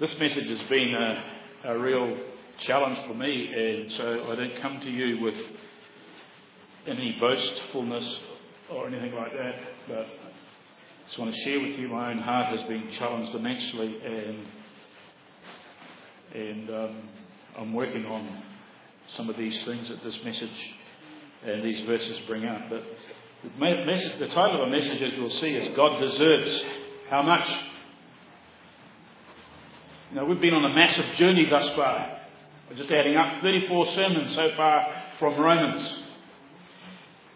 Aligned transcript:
this 0.00 0.16
message 0.20 0.46
has 0.46 0.68
been 0.68 0.94
a, 0.94 1.70
a 1.72 1.78
real 1.78 2.16
challenge 2.60 2.98
for 3.08 3.14
me, 3.14 3.52
and 3.52 3.92
so 3.92 4.30
I 4.30 4.36
don't 4.36 4.62
come 4.62 4.80
to 4.80 4.90
you 4.90 5.20
with 5.20 5.34
any 6.86 7.16
boastfulness 7.20 8.18
or 8.70 8.86
anything 8.86 9.12
like 9.14 9.32
that, 9.32 9.54
but 9.88 10.06
I 10.06 11.06
just 11.06 11.18
want 11.18 11.34
to 11.34 11.40
share 11.42 11.60
with 11.60 11.78
you 11.78 11.88
my 11.88 12.12
own 12.12 12.18
heart 12.18 12.56
has 12.56 12.68
been 12.68 12.92
challenged 12.96 13.34
immensely, 13.34 13.98
and 14.04 14.46
and 16.34 16.70
um, 16.70 17.02
I'm 17.58 17.72
working 17.72 18.06
on 18.06 18.42
some 19.16 19.28
of 19.28 19.36
these 19.36 19.64
things 19.64 19.88
that 19.88 20.04
this 20.04 20.16
message 20.24 20.50
and 21.44 21.64
these 21.64 21.84
verses 21.86 22.20
bring 22.28 22.44
up. 22.44 22.70
But 22.70 22.84
the, 23.42 23.84
message, 23.84 24.18
the 24.20 24.28
title 24.28 24.62
of 24.62 24.70
the 24.70 24.76
message, 24.76 25.02
as 25.02 25.12
you'll 25.16 25.40
see, 25.40 25.54
is 25.54 25.74
God 25.74 25.98
deserves 26.00 26.62
how 27.10 27.22
much 27.22 27.48
know, 30.16 30.24
we've 30.24 30.40
been 30.40 30.54
on 30.54 30.64
a 30.64 30.74
massive 30.74 31.16
journey 31.16 31.46
thus 31.48 31.74
far. 31.76 32.18
We're 32.70 32.76
just 32.76 32.90
adding 32.90 33.16
up 33.16 33.42
34 33.42 33.94
sermons 33.94 34.34
so 34.34 34.50
far 34.56 34.86
from 35.18 35.38
Romans. 35.38 36.04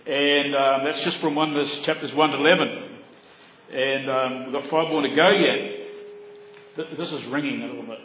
And 0.06 0.56
um, 0.56 0.84
that's 0.84 1.04
just 1.04 1.20
from 1.20 1.34
one, 1.34 1.54
chapters 1.84 2.12
1 2.14 2.30
to 2.30 2.36
11. 2.36 2.88
And 3.72 4.10
um, 4.10 4.44
we've 4.44 4.52
got 4.52 4.70
five 4.70 4.88
more 4.90 5.02
to 5.02 5.14
go 5.14 5.30
yet. 5.30 6.96
This 6.98 7.10
is 7.10 7.26
ringing 7.26 7.62
a 7.62 7.66
little 7.66 7.86
bit. 7.86 7.98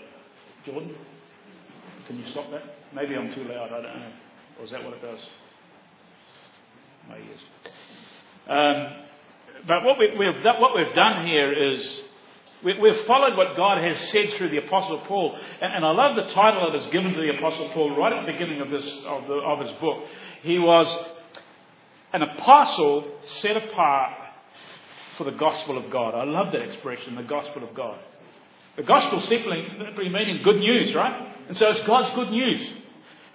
Jordan, 0.66 0.96
can 2.08 2.18
you 2.18 2.26
stop 2.32 2.52
that? 2.52 2.64
Maybe 2.94 3.16
I'm 3.16 3.34
too 3.34 3.44
loud, 3.44 3.72
I 3.72 3.82
don't 3.82 3.84
know. 3.84 4.12
Or 4.60 4.66
is 4.66 4.72
that 4.72 4.84
what 4.84 4.94
it 4.94 5.02
does? 5.02 5.20
Maybe 7.10 7.24
yes. 7.30 7.72
Um, 8.50 9.08
but 9.68 9.84
what, 9.84 9.98
we, 10.00 10.26
have 10.26 10.60
what 10.60 10.76
we've 10.76 10.96
done 10.96 11.26
here 11.26 11.52
is 11.52 11.86
we, 12.64 12.90
have 12.90 13.06
followed 13.06 13.38
what 13.38 13.56
God 13.56 13.84
has 13.84 14.10
said 14.12 14.34
through 14.38 14.50
the 14.50 14.66
Apostle 14.66 15.04
Paul. 15.08 15.38
And, 15.62 15.86
I 15.86 15.92
love 15.92 16.16
the 16.16 16.34
title 16.34 16.72
that 16.72 16.80
is 16.84 16.92
given 16.92 17.14
to 17.14 17.22
the 17.22 17.38
Apostle 17.38 17.70
Paul 17.74 17.96
right 17.96 18.14
at 18.14 18.26
the 18.26 18.32
beginning 18.32 18.62
of, 18.62 18.70
this, 18.70 18.86
of, 19.06 19.28
the, 19.28 19.34
of 19.34 19.60
his 19.60 19.72
book. 19.80 20.04
He 20.42 20.58
was 20.58 20.88
an 22.14 22.22
apostle 22.22 23.12
set 23.42 23.58
apart 23.58 24.14
for 25.18 25.24
the 25.26 25.32
gospel 25.32 25.78
of 25.78 25.92
God. 25.92 26.16
I 26.16 26.24
love 26.24 26.52
that 26.52 26.62
expression, 26.62 27.16
the 27.16 27.24
gospel 27.24 27.64
of 27.64 27.76
God. 27.76 28.00
The 28.76 28.84
gospel 28.84 29.22
simply, 29.22 29.68
simply 29.84 30.10
meaning 30.10 30.42
good 30.44 30.58
news, 30.58 30.94
right? 30.96 31.36
And 31.48 31.58
so 31.58 31.70
it's 31.70 31.86
God's 31.86 32.16
good 32.16 32.32
news. 32.32 32.70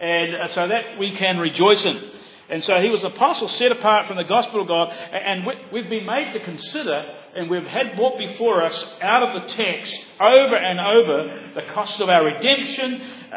And 0.00 0.34
uh, 0.36 0.48
so 0.55 0.68
that 0.68 0.98
we 0.98 1.16
can 1.16 1.39
rejoice 1.39 1.84
in. 1.84 2.11
And 2.53 2.62
so 2.64 2.83
he 2.83 2.91
was 2.91 3.00
an 3.00 3.12
apostle 3.12 3.48
set 3.48 3.72
apart 3.72 4.06
from 4.06 4.19
the 4.19 4.25
gospel 4.25 4.61
of 4.61 4.69
God. 4.69 4.91
And 4.91 5.47
we've 5.72 5.89
been 5.89 6.05
made 6.05 6.34
to 6.34 6.41
consider, 6.41 7.03
and 7.34 7.48
we've 7.48 7.64
had 7.64 7.97
brought 7.97 8.19
before 8.19 8.62
us 8.62 8.84
out 9.00 9.22
of 9.22 9.41
the 9.41 9.55
text 9.55 9.95
over 10.20 10.56
and 10.56 10.78
over 10.78 11.53
the 11.55 11.73
cost 11.73 11.98
of 12.03 12.11
our 12.11 12.23
redemption 12.27 13.00
uh, 13.33 13.36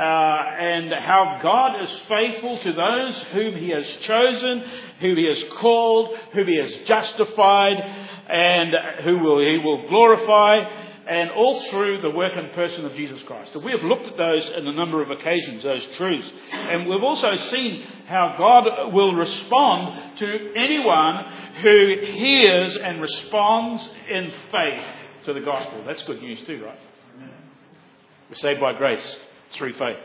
and 0.60 0.92
how 0.92 1.40
God 1.42 1.82
is 1.82 1.90
faithful 2.10 2.60
to 2.60 2.74
those 2.74 3.16
whom 3.32 3.56
he 3.56 3.70
has 3.70 3.86
chosen, 4.02 4.64
who 5.00 5.16
he 5.16 5.28
has 5.28 5.42
called, 5.62 6.18
whom 6.34 6.48
he 6.48 6.58
has 6.58 6.74
justified, 6.86 7.78
and 8.28 8.76
who 9.06 9.20
will, 9.20 9.40
he 9.40 9.60
will 9.64 9.88
glorify 9.88 10.84
and 11.08 11.30
all 11.31 11.64
through 11.70 12.02
the 12.02 12.09
work 12.09 12.34
and 12.36 12.52
person 12.53 12.86
of 12.86 12.95
Jesus 12.95 13.22
Christ. 13.28 13.52
So 13.53 13.59
we 13.59 13.72
have 13.72 13.84
looked 13.84 14.08
at 14.08 14.17
those 14.17 14.44
in 14.58 14.67
a 14.67 14.73
number 14.73 15.02
of 15.02 15.12
occasions, 15.12 15.64
those 15.64 15.86
truths. 15.97 16.30
And 16.52 16.88
we've 16.88 17.03
also 17.03 17.36
seen 17.52 17.84
how 18.08 18.36
God 18.38 18.94
will 18.94 19.14
respond 19.14 20.17
to 20.20 20.53
anyone 20.56 21.25
who 21.62 21.95
hears 22.17 22.78
and 22.81 23.02
responds 23.02 23.84
in 24.09 24.31
faith 24.52 24.86
to 25.25 25.34
the 25.34 25.42
gospel. 25.42 25.84
That's 25.86 26.03
good 26.03 26.22
news 26.22 26.39
too, 26.45 26.64
right? 26.64 26.80
We're 28.30 28.36
saved 28.36 28.59
by 28.59 28.73
grace 28.73 29.06
through 29.58 29.73
faith. 29.73 29.97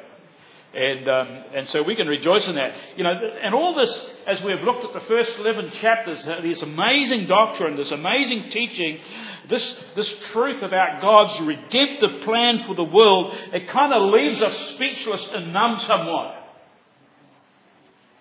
And, 0.72 1.08
um, 1.08 1.28
and 1.54 1.68
so 1.70 1.82
we 1.82 1.96
can 1.96 2.06
rejoice 2.06 2.46
in 2.46 2.54
that. 2.54 2.74
You 2.96 3.02
know, 3.02 3.10
and 3.10 3.54
all 3.54 3.74
this, 3.74 3.90
as 4.26 4.40
we've 4.42 4.60
looked 4.60 4.84
at 4.84 4.92
the 4.92 5.06
first 5.08 5.32
11 5.38 5.72
chapters, 5.80 6.18
uh, 6.24 6.40
this 6.42 6.62
amazing 6.62 7.26
doctrine, 7.26 7.76
this 7.76 7.90
amazing 7.90 8.50
teaching, 8.50 9.00
this, 9.48 9.74
this 9.96 10.08
truth 10.32 10.62
about 10.62 11.02
God's 11.02 11.40
redemptive 11.40 12.22
plan 12.22 12.64
for 12.66 12.76
the 12.76 12.84
world, 12.84 13.34
it 13.52 13.68
kind 13.68 13.92
of 13.92 14.12
leaves 14.12 14.40
us 14.40 14.74
speechless 14.74 15.26
and 15.32 15.52
numb 15.52 15.80
somewhat. 15.88 16.36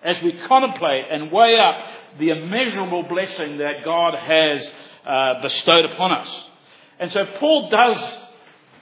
As 0.02 0.20
we 0.22 0.32
contemplate 0.48 1.04
and 1.10 1.30
weigh 1.30 1.56
up 1.56 1.76
the 2.18 2.30
immeasurable 2.30 3.04
blessing 3.04 3.58
that 3.58 3.84
God 3.84 4.14
has 4.14 4.62
uh, 5.06 5.42
bestowed 5.42 5.84
upon 5.84 6.12
us. 6.12 6.28
And 6.98 7.12
so 7.12 7.24
Paul 7.38 7.70
does, 7.70 7.96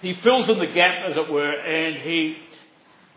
he 0.00 0.15
fills 0.15 0.49
in 0.49 0.59
the 0.59 0.67
gap, 0.67 1.11
as 1.11 1.17
it 1.17 1.31
were, 1.31 1.50
and 1.50 1.97
he 1.97 2.37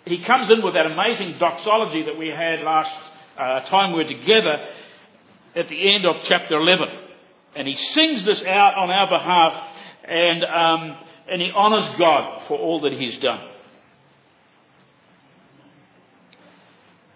he 0.06 0.24
comes 0.24 0.50
in 0.50 0.64
with 0.64 0.74
that 0.74 0.86
amazing 0.86 1.38
doxology 1.40 2.04
that 2.04 2.18
we 2.18 2.28
had 2.28 2.62
last 2.64 2.92
uh, 3.38 3.60
time 3.70 3.92
we 3.92 4.04
were 4.04 4.10
together 4.10 4.68
at 5.56 5.70
the 5.70 5.94
end 5.94 6.06
of 6.06 6.16
chapter 6.26 6.58
11. 6.58 6.88
And 7.56 7.68
he 7.68 7.76
sings 7.94 8.24
this 8.24 8.42
out 8.44 8.76
on 8.76 8.90
our 8.90 9.08
behalf 9.08 9.54
and, 10.06 10.44
um, 10.44 10.98
and 11.30 11.42
he 11.42 11.52
honours 11.52 11.98
God 12.00 12.48
for 12.48 12.58
all 12.58 12.82
that 12.82 12.94
he's 12.94 13.20
done. 13.20 13.48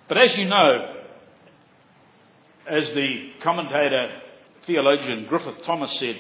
But 0.08 0.18
as 0.20 0.38
you 0.38 0.46
know, 0.46 0.96
as 2.70 2.88
the 2.94 3.32
commentator, 3.42 4.22
theologian 4.68 5.26
Griffith 5.28 5.64
Thomas 5.66 5.92
said, 6.00 6.16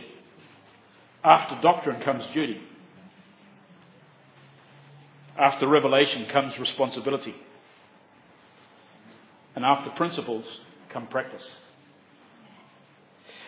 after 1.23 1.59
doctrine 1.61 2.01
comes 2.01 2.23
duty. 2.33 2.61
After 5.37 5.67
revelation 5.67 6.25
comes 6.27 6.57
responsibility. 6.57 7.35
And 9.55 9.65
after 9.65 9.89
principles 9.91 10.45
come 10.89 11.07
practice. 11.07 11.43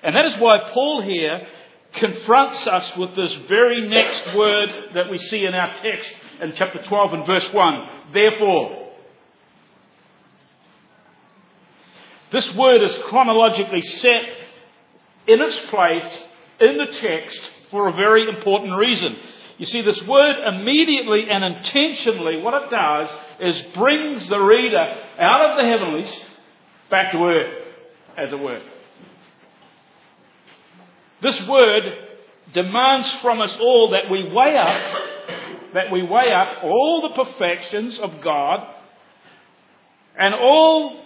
And 0.03 0.15
that 0.15 0.25
is 0.25 0.35
why 0.37 0.69
Paul 0.73 1.01
here 1.01 1.47
confronts 1.93 2.67
us 2.67 2.95
with 2.97 3.15
this 3.15 3.33
very 3.47 3.87
next 3.89 4.35
word 4.35 4.69
that 4.93 5.09
we 5.09 5.17
see 5.17 5.45
in 5.45 5.53
our 5.53 5.73
text 5.81 6.09
in 6.41 6.53
chapter 6.55 6.81
12 6.83 7.13
and 7.13 7.25
verse 7.25 7.51
1. 7.51 7.89
Therefore. 8.13 8.83
This 12.31 12.53
word 12.55 12.83
is 12.83 12.91
chronologically 13.05 13.81
set 13.81 14.23
in 15.27 15.41
its 15.41 15.59
place 15.69 16.23
in 16.59 16.77
the 16.77 16.87
text 16.87 17.39
for 17.71 17.87
a 17.87 17.93
very 17.93 18.27
important 18.27 18.77
reason. 18.77 19.17
You 19.57 19.65
see, 19.65 19.81
this 19.81 20.01
word 20.03 20.35
immediately 20.47 21.27
and 21.29 21.43
intentionally, 21.43 22.41
what 22.41 22.53
it 22.63 22.69
does 22.69 23.09
is 23.39 23.73
brings 23.73 24.27
the 24.29 24.39
reader 24.39 25.03
out 25.19 25.49
of 25.49 25.57
the 25.57 25.63
heavenlies 25.63 26.13
back 26.91 27.11
to 27.11 27.17
earth, 27.17 27.63
as 28.15 28.31
it 28.31 28.39
were. 28.39 28.61
This 31.21 31.41
word 31.47 31.83
demands 32.53 33.11
from 33.21 33.41
us 33.41 33.51
all 33.59 33.91
that 33.91 34.11
we 34.11 34.29
weigh 34.31 34.57
up, 34.57 35.73
that 35.73 35.91
we 35.91 36.03
weigh 36.03 36.31
up 36.31 36.63
all 36.63 37.09
the 37.09 37.23
perfections 37.23 37.97
of 37.97 38.21
God 38.21 38.75
and 40.19 40.35
all 40.35 41.03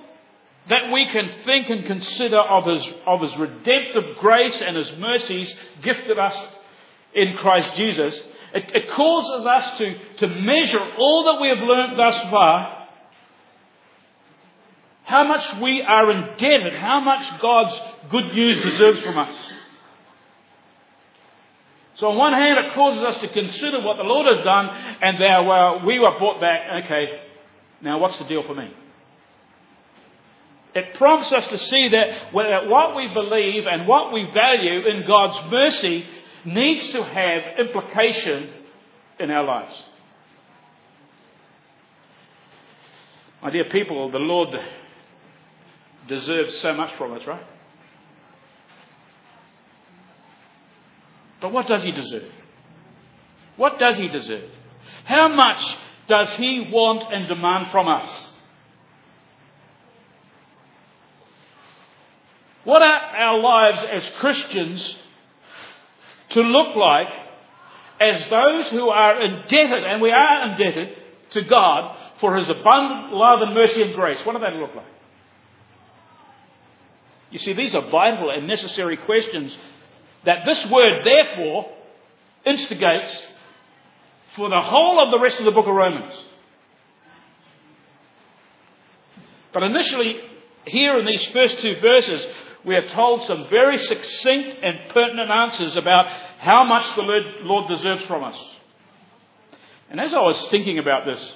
that 0.69 0.91
we 0.91 1.05
can 1.05 1.43
think 1.45 1.69
and 1.69 1.85
consider 1.85 2.37
of 2.37 2.65
His, 2.65 2.83
of 3.07 3.21
His 3.21 3.31
redemptive 3.37 4.17
grace 4.19 4.61
and 4.61 4.75
His 4.75 4.91
mercies 4.97 5.53
gifted 5.81 6.19
us 6.19 6.35
in 7.13 7.37
Christ 7.37 7.75
Jesus 7.77 8.13
it, 8.53 8.75
it 8.75 8.89
causes 8.91 9.45
us 9.45 9.77
to, 9.77 9.97
to 10.19 10.27
measure 10.27 10.79
all 10.97 11.23
that 11.25 11.41
we 11.41 11.47
have 11.49 11.59
learned 11.59 11.97
thus 11.97 12.15
far, 12.29 12.87
how 15.03 15.23
much 15.23 15.61
we 15.61 15.81
are 15.81 16.11
indebted, 16.11 16.73
how 16.73 16.99
much 17.01 17.41
God's 17.41 17.75
good 18.09 18.33
news 18.33 18.63
deserves 18.63 19.01
from 19.01 19.17
us. 19.17 19.35
So 21.95 22.07
on 22.07 22.17
one 22.17 22.33
hand, 22.33 22.57
it 22.57 22.73
causes 22.73 23.03
us 23.03 23.21
to 23.21 23.27
consider 23.29 23.81
what 23.81 23.97
the 23.97 24.03
Lord 24.03 24.25
has 24.33 24.43
done, 24.43 24.69
and 25.01 25.19
there, 25.19 25.43
well, 25.43 25.85
we 25.85 25.99
were 25.99 26.17
brought 26.17 26.41
back. 26.41 26.85
Okay, 26.85 27.21
now 27.81 27.99
what's 27.99 28.17
the 28.17 28.25
deal 28.25 28.43
for 28.43 28.55
me? 28.55 28.73
It 30.73 30.95
prompts 30.95 31.31
us 31.31 31.45
to 31.47 31.57
see 31.59 31.89
that 31.89 32.33
what 32.33 32.95
we 32.95 33.07
believe 33.13 33.67
and 33.67 33.87
what 33.87 34.13
we 34.13 34.25
value 34.33 34.87
in 34.87 35.05
God's 35.05 35.51
mercy 35.51 36.05
needs 36.45 36.91
to 36.91 37.03
have 37.03 37.59
implication 37.59 38.49
in 39.19 39.31
our 39.31 39.43
lives. 39.43 39.73
My 43.41 43.49
dear 43.49 43.65
people, 43.65 44.11
the 44.11 44.19
Lord 44.19 44.49
deserves 46.07 46.57
so 46.59 46.73
much 46.73 46.95
from 46.97 47.13
us, 47.13 47.25
right? 47.25 47.45
But 51.41 51.51
what 51.51 51.67
does 51.67 51.81
He 51.81 51.91
deserve? 51.91 52.31
What 53.57 53.79
does 53.79 53.97
He 53.97 54.07
deserve? 54.07 54.49
How 55.05 55.27
much 55.27 55.77
does 56.07 56.29
He 56.33 56.69
want 56.71 57.11
and 57.11 57.27
demand 57.27 57.71
from 57.71 57.87
us? 57.87 58.07
What 62.63 62.83
are 62.83 62.87
our 62.87 63.39
lives 63.39 63.79
as 63.91 64.03
Christians 64.19 64.95
to 66.33 66.41
look 66.41 66.75
like 66.75 67.07
as 67.99 68.21
those 68.29 68.67
who 68.71 68.89
are 68.89 69.21
indebted, 69.21 69.83
and 69.83 70.01
we 70.01 70.11
are 70.11 70.51
indebted 70.51 70.89
to 71.31 71.41
God 71.43 71.97
for 72.19 72.35
His 72.37 72.49
abundant 72.49 73.13
love 73.13 73.41
and 73.41 73.53
mercy 73.53 73.81
and 73.81 73.93
grace. 73.93 74.19
What 74.23 74.33
do 74.33 74.39
that 74.39 74.53
look 74.53 74.75
like? 74.75 74.85
You 77.29 77.39
see, 77.39 77.53
these 77.53 77.73
are 77.75 77.89
vital 77.89 78.29
and 78.29 78.47
necessary 78.47 78.97
questions 78.97 79.55
that 80.25 80.45
this 80.45 80.65
word, 80.67 81.05
therefore, 81.05 81.71
instigates 82.45 83.17
for 84.35 84.49
the 84.49 84.61
whole 84.61 85.03
of 85.03 85.11
the 85.11 85.19
rest 85.19 85.39
of 85.39 85.45
the 85.45 85.51
book 85.51 85.67
of 85.67 85.73
Romans. 85.73 86.13
But 89.53 89.63
initially, 89.63 90.17
here 90.65 90.97
in 90.99 91.05
these 91.05 91.25
first 91.27 91.59
two 91.59 91.79
verses, 91.81 92.25
we 92.65 92.75
are 92.75 92.93
told 92.93 93.23
some 93.27 93.47
very 93.49 93.77
succinct 93.77 94.57
and 94.61 94.89
pertinent 94.93 95.31
answers 95.31 95.75
about 95.75 96.05
how 96.39 96.63
much 96.63 96.95
the 96.95 97.01
Lord 97.43 97.67
deserves 97.69 98.03
from 98.05 98.23
us. 98.23 98.37
And 99.89 99.99
as 99.99 100.13
I 100.13 100.19
was 100.19 100.47
thinking 100.49 100.79
about 100.79 101.05
this, 101.05 101.33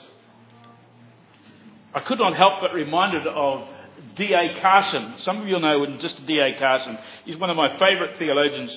I 1.93 2.01
could 2.01 2.19
not 2.19 2.35
help 2.35 2.61
but 2.61 2.73
reminded 2.73 3.25
of 3.25 3.67
D.A. 4.15 4.59
Carson. 4.61 5.15
Some 5.23 5.41
of 5.41 5.47
you 5.47 5.59
know 5.59 5.97
just 5.99 6.25
D.A. 6.25 6.59
Carson. 6.59 6.97
He's 7.25 7.37
one 7.37 7.49
of 7.49 7.57
my 7.57 7.77
favourite 7.79 8.17
theologians. 8.19 8.71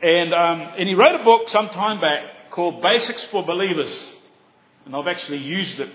And, 0.00 0.34
um, 0.34 0.74
and 0.78 0.88
he 0.88 0.94
wrote 0.94 1.20
a 1.20 1.24
book 1.24 1.50
some 1.50 1.68
time 1.68 2.00
back 2.00 2.50
called 2.50 2.82
Basics 2.82 3.24
for 3.30 3.44
Believers. 3.44 3.94
And 4.86 4.96
I've 4.96 5.06
actually 5.06 5.38
used 5.38 5.78
it 5.78 5.90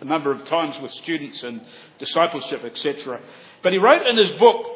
a 0.00 0.04
number 0.04 0.32
of 0.32 0.46
times 0.46 0.76
with 0.82 0.90
students 1.02 1.42
and 1.42 1.60
discipleship, 1.98 2.62
etc. 2.64 3.20
But 3.62 3.72
he 3.72 3.78
wrote 3.78 4.06
in 4.06 4.16
his 4.16 4.30
book, 4.38 4.71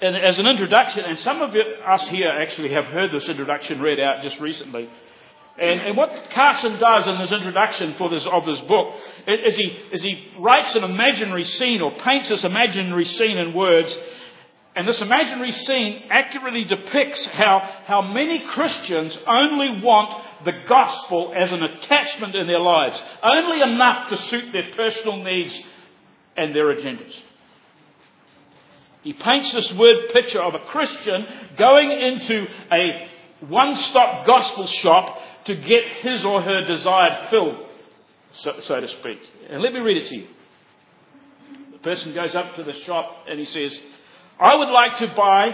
and 0.00 0.16
as 0.16 0.38
an 0.38 0.46
introduction, 0.46 1.04
and 1.04 1.18
some 1.20 1.40
of 1.40 1.54
us 1.54 2.08
here 2.08 2.28
actually 2.28 2.72
have 2.72 2.84
heard 2.86 3.10
this 3.12 3.28
introduction 3.28 3.80
read 3.80 3.98
out 3.98 4.22
just 4.22 4.38
recently. 4.40 4.88
And, 5.58 5.80
and 5.80 5.96
what 5.96 6.10
Carson 6.34 6.78
does 6.78 7.06
in 7.06 7.16
his 7.16 7.32
introduction 7.32 7.94
for 7.96 8.10
this, 8.10 8.24
of 8.30 8.44
this 8.44 8.60
book 8.68 8.94
is 9.26 9.56
he, 9.56 9.64
is 9.92 10.02
he 10.02 10.28
writes 10.38 10.74
an 10.74 10.84
imaginary 10.84 11.44
scene 11.44 11.80
or 11.80 11.92
paints 11.92 12.28
this 12.28 12.44
imaginary 12.44 13.06
scene 13.06 13.38
in 13.38 13.54
words. 13.54 13.94
And 14.74 14.86
this 14.86 15.00
imaginary 15.00 15.52
scene 15.52 16.02
accurately 16.10 16.64
depicts 16.64 17.24
how, 17.28 17.66
how 17.86 18.02
many 18.02 18.44
Christians 18.50 19.16
only 19.26 19.80
want 19.82 20.44
the 20.44 20.52
gospel 20.68 21.32
as 21.34 21.50
an 21.50 21.62
attachment 21.62 22.34
in 22.34 22.46
their 22.46 22.60
lives, 22.60 23.00
only 23.22 23.62
enough 23.62 24.10
to 24.10 24.22
suit 24.28 24.52
their 24.52 24.74
personal 24.76 25.24
needs 25.24 25.54
and 26.36 26.54
their 26.54 26.66
agendas. 26.66 27.14
He 29.06 29.12
paints 29.12 29.52
this 29.52 29.72
word 29.74 30.08
picture 30.12 30.42
of 30.42 30.54
a 30.56 30.58
Christian 30.72 31.26
going 31.56 31.92
into 31.92 32.44
a 32.72 33.08
one 33.48 33.76
stop 33.84 34.26
gospel 34.26 34.66
shop 34.66 35.18
to 35.44 35.54
get 35.54 35.84
his 36.00 36.24
or 36.24 36.42
her 36.42 36.66
desired 36.66 37.30
fill, 37.30 37.68
so, 38.42 38.54
so, 38.66 38.80
to 38.80 38.88
speak. 38.88 39.20
And 39.48 39.62
let 39.62 39.72
me 39.72 39.78
read 39.78 39.98
it 39.98 40.08
to 40.08 40.14
you. 40.16 40.26
The 41.70 41.78
person 41.78 42.14
goes 42.14 42.34
up 42.34 42.56
to 42.56 42.64
the 42.64 42.72
shop 42.82 43.26
and 43.28 43.38
he 43.38 43.46
says, 43.46 43.78
I 44.40 44.56
would 44.56 44.70
like 44.70 44.98
to 44.98 45.14
buy 45.14 45.52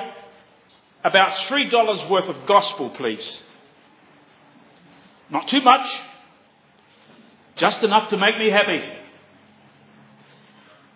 about 1.05 1.37
$3 1.51 2.09
worth 2.09 2.35
of 2.35 2.47
gospel, 2.47 2.89
please. 2.89 3.39
Not 5.29 5.51
too 5.51 5.61
much, 5.61 5.87
just 7.57 7.83
enough 7.83 8.09
to 8.09 8.17
make 8.17 8.39
me 8.39 8.49
happy. 8.49 8.81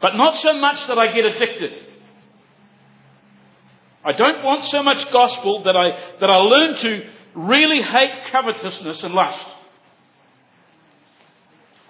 But 0.00 0.16
not 0.16 0.42
so 0.42 0.54
much 0.54 0.86
that 0.88 0.98
I 0.98 1.12
get 1.12 1.26
addicted. 1.26 1.85
I 4.06 4.12
don't 4.12 4.44
want 4.44 4.70
so 4.70 4.84
much 4.84 5.10
gospel 5.10 5.64
that 5.64 5.76
I, 5.76 5.90
that 6.20 6.30
I 6.30 6.36
learn 6.36 6.76
to 6.80 7.10
really 7.34 7.82
hate 7.82 8.30
covetousness 8.30 9.02
and 9.02 9.12
lust. 9.12 9.46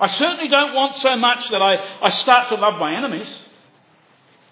I 0.00 0.08
certainly 0.08 0.48
don't 0.48 0.72
want 0.72 0.96
so 1.02 1.14
much 1.16 1.50
that 1.50 1.60
I, 1.60 1.74
I 2.02 2.10
start 2.22 2.48
to 2.48 2.54
love 2.54 2.80
my 2.80 2.96
enemies, 2.96 3.28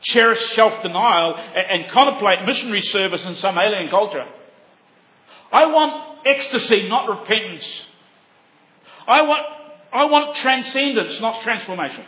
cherish 0.02 0.54
self 0.54 0.82
denial, 0.82 1.36
and, 1.36 1.82
and 1.82 1.90
contemplate 1.90 2.44
missionary 2.44 2.82
service 2.82 3.22
in 3.24 3.36
some 3.36 3.56
alien 3.56 3.88
culture. 3.88 4.26
I 5.50 5.64
want 5.64 6.18
ecstasy, 6.26 6.86
not 6.86 7.08
repentance. 7.08 7.64
I 9.08 9.22
want, 9.22 9.42
I 9.90 10.04
want 10.04 10.36
transcendence, 10.36 11.18
not 11.18 11.42
transformation. 11.42 12.04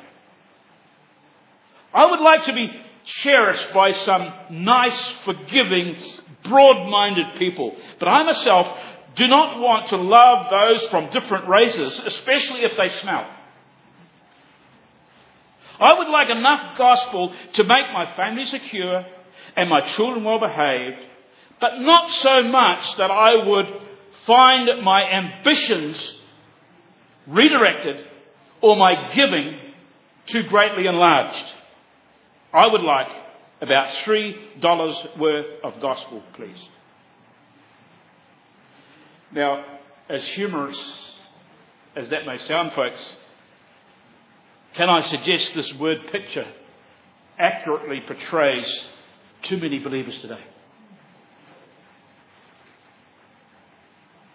I 1.95 2.11
would 2.11 2.21
like 2.21 2.45
to 2.45 2.53
be 2.53 2.69
cherished 3.07 3.73
by 3.73 3.93
some 3.93 4.33
nice, 4.51 5.15
forgiving, 5.25 5.97
broad 6.45 6.91
minded 6.91 7.39
people. 7.39 7.75
But 7.99 8.09
I 8.09 8.23
myself 8.25 8.79
do 9.17 9.27
not 9.27 9.59
want 9.61 9.89
to 9.89 9.97
love 9.97 10.47
those 10.51 10.89
from 10.91 11.11
different 11.11 11.49
races, 11.49 12.01
especially 12.05 12.61
if 12.61 12.73
they 12.77 12.89
smell. 13.01 13.27
I 15.79 15.99
would 15.99 16.09
like 16.09 16.31
enough 16.31 16.77
gospel 16.77 17.35
to 17.55 17.65
make 17.65 17.93
my 17.93 18.15
family 18.17 18.47
secure 18.47 19.05
and 19.57 19.71
my 19.71 19.87
children 19.89 20.25
well 20.25 20.39
behaved, 20.39 21.07
but 21.61 21.79
not 21.79 22.11
so 22.23 22.43
much 22.43 22.97
that 22.97 23.11
I 23.11 23.47
would 23.47 23.67
find 24.27 24.83
my 24.83 25.03
ambitions 25.11 26.15
redirected 27.27 28.07
or 28.61 28.77
my 28.77 29.13
giving 29.15 29.59
too 30.27 30.45
greatly 30.45 30.87
enlarged. 30.87 31.45
I 32.57 32.67
would 32.67 32.81
like 32.81 33.09
about 33.61 33.95
$3 34.07 35.19
worth 35.19 35.47
of 35.63 35.79
gospel, 35.83 36.23
please. 36.33 36.57
Now, 39.31 39.63
as 40.09 40.27
humorous 40.29 40.79
as 41.95 42.09
that 42.09 42.25
may 42.25 42.39
sound, 42.47 42.73
folks, 42.73 43.01
can 44.73 44.89
I 44.89 45.03
suggest 45.11 45.51
this 45.55 45.71
word 45.75 45.99
picture 46.11 46.47
accurately 47.39 48.01
portrays 48.07 48.67
too 49.43 49.59
many 49.59 49.79
believers 49.79 50.19
today? 50.23 50.41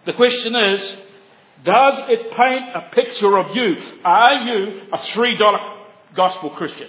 The 0.06 0.12
question 0.12 0.54
is, 0.54 0.80
does 1.64 1.94
it 2.08 2.36
paint 2.36 2.64
a 2.74 2.94
picture 2.94 3.36
of 3.36 3.56
you? 3.56 3.74
Are 4.04 4.34
you 4.34 4.82
a 4.92 4.98
$3 4.98 6.14
gospel 6.14 6.50
Christian? 6.50 6.88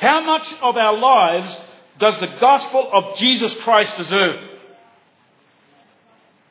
How 0.00 0.24
much 0.24 0.46
of 0.62 0.76
our 0.76 0.96
lives 0.96 1.56
does 1.98 2.14
the 2.20 2.38
gospel 2.40 2.90
of 2.90 3.18
Jesus 3.18 3.52
Christ 3.62 3.96
deserve? 3.98 4.40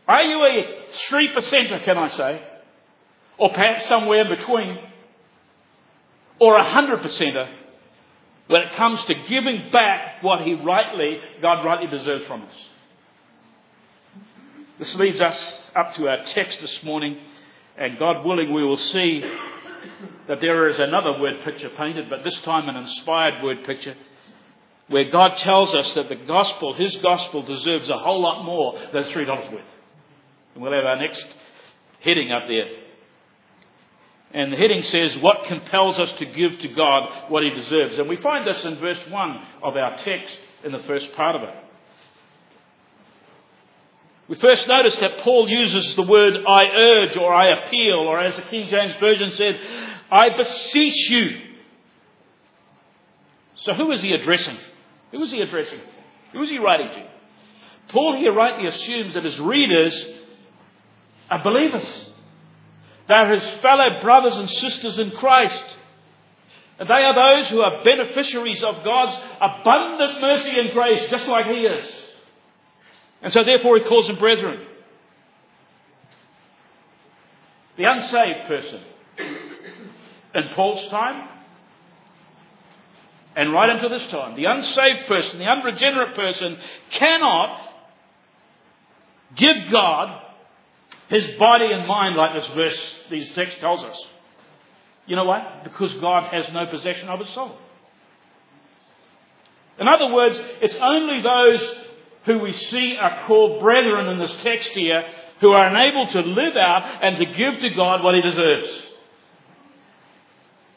Are 0.08 0.22
you 0.22 0.38
a 0.38 0.86
three 1.10 1.34
percenter, 1.34 1.84
can 1.84 1.98
I 1.98 2.10
say? 2.16 2.42
Or 3.40 3.50
perhaps 3.50 3.88
somewhere 3.88 4.22
in 4.22 4.38
between? 4.38 4.78
Or 6.40 6.58
a 6.58 6.72
hundred 6.72 7.00
percenter 7.00 7.52
when 8.46 8.62
it 8.62 8.74
comes 8.74 9.04
to 9.06 9.14
giving 9.28 9.72
back 9.72 10.22
what 10.22 10.42
he 10.42 10.54
rightly, 10.54 11.20
God 11.42 11.66
rightly 11.66 11.88
deserves 11.88 12.26
from 12.26 12.44
us? 12.44 12.54
This 14.78 14.94
leads 14.96 15.20
us 15.20 15.40
up 15.76 15.96
to 15.96 16.08
our 16.08 16.24
text 16.26 16.62
this 16.62 16.84
morning, 16.84 17.18
and 17.78 17.98
God 17.98 18.24
willing, 18.26 18.54
we 18.54 18.64
will 18.64 18.78
see 18.78 19.24
that 20.28 20.42
there 20.42 20.68
is 20.70 20.80
another 20.80 21.20
word 21.20 21.44
picture 21.44 21.70
painted, 21.78 22.10
but 22.10 22.24
this 22.24 22.38
time 22.44 22.70
an 22.70 22.76
inspired 22.76 23.44
word 23.44 23.64
picture, 23.66 23.96
where 24.88 25.10
God 25.10 25.38
tells 25.38 25.74
us 25.74 25.94
that 25.96 26.10
the 26.10 26.16
gospel, 26.16 26.74
His 26.74 26.96
gospel, 26.98 27.44
deserves 27.44 27.90
a 27.90 27.98
whole 27.98 28.22
lot 28.22 28.44
more 28.44 28.80
than 28.92 29.04
$3 29.04 29.54
worth. 29.54 29.62
And 30.54 30.64
we'll 30.64 30.74
have 30.74 30.86
our 30.86 30.98
next 30.98 31.24
heading 32.02 32.32
up 32.32 32.44
there. 32.48 32.68
And 34.32 34.54
the 34.54 34.58
heading 34.58 34.84
says, 34.84 35.18
What 35.22 35.48
compels 35.48 35.98
us 35.98 36.12
to 36.20 36.26
give 36.26 36.60
to 36.60 36.68
God 36.70 37.30
what 37.30 37.44
He 37.44 37.50
deserves? 37.50 37.98
And 37.98 38.08
we 38.08 38.18
find 38.18 38.48
this 38.48 38.64
in 38.64 38.80
verse 38.80 39.00
1 39.10 39.42
of 39.64 39.76
our 39.76 39.98
text 40.04 40.36
in 40.64 40.72
the 40.72 40.84
first 40.86 41.12
part 41.14 41.36
of 41.36 41.44
it. 41.44 41.56
We 44.30 44.36
first 44.36 44.68
notice 44.68 44.96
that 45.02 45.22
Paul 45.22 45.50
uses 45.50 45.96
the 45.96 46.04
word 46.04 46.38
I 46.48 46.66
urge 46.66 47.18
or 47.18 47.34
I 47.34 47.48
appeal, 47.48 47.96
or 47.96 48.20
as 48.20 48.36
the 48.36 48.44
King 48.44 48.70
James 48.70 48.94
Version 49.00 49.32
said, 49.36 49.60
I 50.12 50.30
beseech 50.38 51.10
you. 51.10 51.42
So 53.64 53.74
who 53.74 53.92
is 53.92 54.02
he 54.02 54.14
addressing? 54.14 54.58
Who 55.12 55.24
is 55.24 55.32
he 55.32 55.42
addressing? 55.42 55.80
Who 56.34 56.44
is 56.44 56.50
he 56.50 56.60
writing 56.60 56.90
to? 56.90 57.10
Paul 57.92 58.18
here 58.20 58.32
rightly 58.32 58.68
assumes 58.68 59.16
that 59.16 59.26
his 59.26 59.40
readers 59.40 59.96
are 61.32 61.44
believers. 61.44 61.88
They're 63.08 63.34
his 63.34 63.62
fellow 63.62 64.00
brothers 64.00 64.36
and 64.36 64.48
sisters 64.48 65.00
in 65.00 65.10
Christ. 65.10 65.64
And 66.78 66.88
they 66.88 67.04
are 67.04 67.16
those 67.16 67.50
who 67.50 67.62
are 67.62 67.84
beneficiaries 67.84 68.64
of 68.64 68.84
God's 68.86 69.18
abundant 69.42 70.22
mercy 70.22 70.52
and 70.52 70.72
grace, 70.72 71.10
just 71.10 71.28
like 71.28 71.48
he 71.48 71.62
is. 71.62 71.99
And 73.22 73.34
so 73.34 73.44
therefore 73.44 73.78
he 73.78 73.84
calls 73.84 74.08
them 74.08 74.18
brethren. 74.18 74.66
The 77.78 77.86
unsaved 77.86 78.48
person 78.48 78.82
in 80.36 80.44
Paul's 80.56 80.90
time 80.90 81.30
and 83.36 83.54
right 83.54 83.70
until 83.70 83.90
this 83.90 84.10
time, 84.12 84.36
the 84.36 84.46
unsaved 84.46 85.08
person, 85.08 85.40
the 85.40 85.46
unregenerate 85.46 86.16
person 86.16 86.58
cannot 86.92 87.62
give 89.36 89.72
God 89.72 90.22
his 91.08 91.26
body 91.38 91.72
and 91.72 91.88
mind 91.88 92.16
like 92.16 92.34
this 92.42 92.52
verse, 92.54 92.80
these 93.10 93.34
text 93.36 93.58
tells 93.60 93.82
us. 93.84 93.98
You 95.06 95.16
know 95.16 95.24
why? 95.24 95.62
Because 95.64 95.94
God 95.96 96.34
has 96.34 96.52
no 96.54 96.68
possession 96.68 97.10
of 97.10 97.20
his 97.20 97.30
soul. 97.30 97.58
In 99.80 99.88
other 99.88 100.14
words, 100.14 100.36
it's 100.62 100.76
only 100.80 101.22
those 101.24 101.76
who 102.30 102.38
we 102.38 102.54
see 102.54 102.96
are 102.96 103.26
called 103.26 103.60
brethren 103.60 104.08
in 104.08 104.20
this 104.20 104.32
text 104.44 104.70
here 104.76 105.04
who 105.42 105.50
are 105.50 105.66
unable 105.66 106.06
to 106.12 106.20
live 106.20 106.56
out 106.56 107.00
and 107.02 107.18
to 107.18 107.26
give 107.26 107.60
to 107.60 107.70
God 107.72 108.04
what 108.04 108.14
he 108.14 108.22
deserves. 108.22 108.68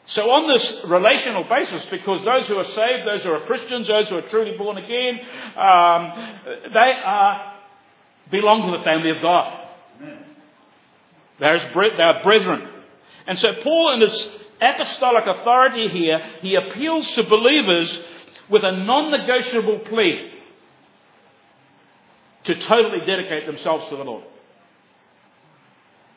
So 0.07 0.31
on 0.31 0.51
this 0.51 0.73
relational 0.89 1.43
basis, 1.43 1.85
because 1.91 2.25
those 2.25 2.47
who 2.47 2.55
are 2.55 2.65
saved, 2.65 3.07
those 3.07 3.21
who 3.21 3.29
are 3.29 3.45
Christians, 3.45 3.87
those 3.87 4.09
who 4.09 4.15
are 4.15 4.29
truly 4.29 4.57
born 4.57 4.77
again, 4.77 5.19
um, 5.55 6.73
they 6.73 6.93
are, 7.05 7.53
belong 8.31 8.71
to 8.71 8.77
the 8.79 8.83
family 8.83 9.11
of 9.11 9.21
God. 9.21 9.67
They 11.39 11.45
are 11.45 12.23
brethren. 12.23 12.67
And 13.27 13.37
so 13.37 13.53
Paul, 13.61 13.93
in 13.93 14.09
his 14.09 14.27
apostolic 14.59 15.27
authority 15.27 15.87
here, 15.89 16.19
he 16.41 16.55
appeals 16.55 17.05
to 17.13 17.23
believers 17.23 17.95
with 18.49 18.63
a 18.63 18.71
non-negotiable 18.71 19.79
plea 19.85 20.32
to 22.45 22.55
totally 22.67 23.05
dedicate 23.05 23.45
themselves 23.45 23.89
to 23.89 23.95
the 23.95 24.03
Lord. 24.03 24.23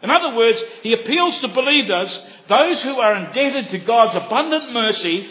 In 0.03 0.11
other 0.11 0.37
words, 0.37 0.59
he 0.83 0.93
appeals 0.93 1.39
to 1.39 1.49
believers, 1.49 2.21
those 2.49 2.83
who 2.83 2.97
are 2.97 3.17
indebted 3.17 3.71
to 3.71 3.79
God's 3.79 4.15
abundant 4.15 4.73
mercy, 4.73 5.29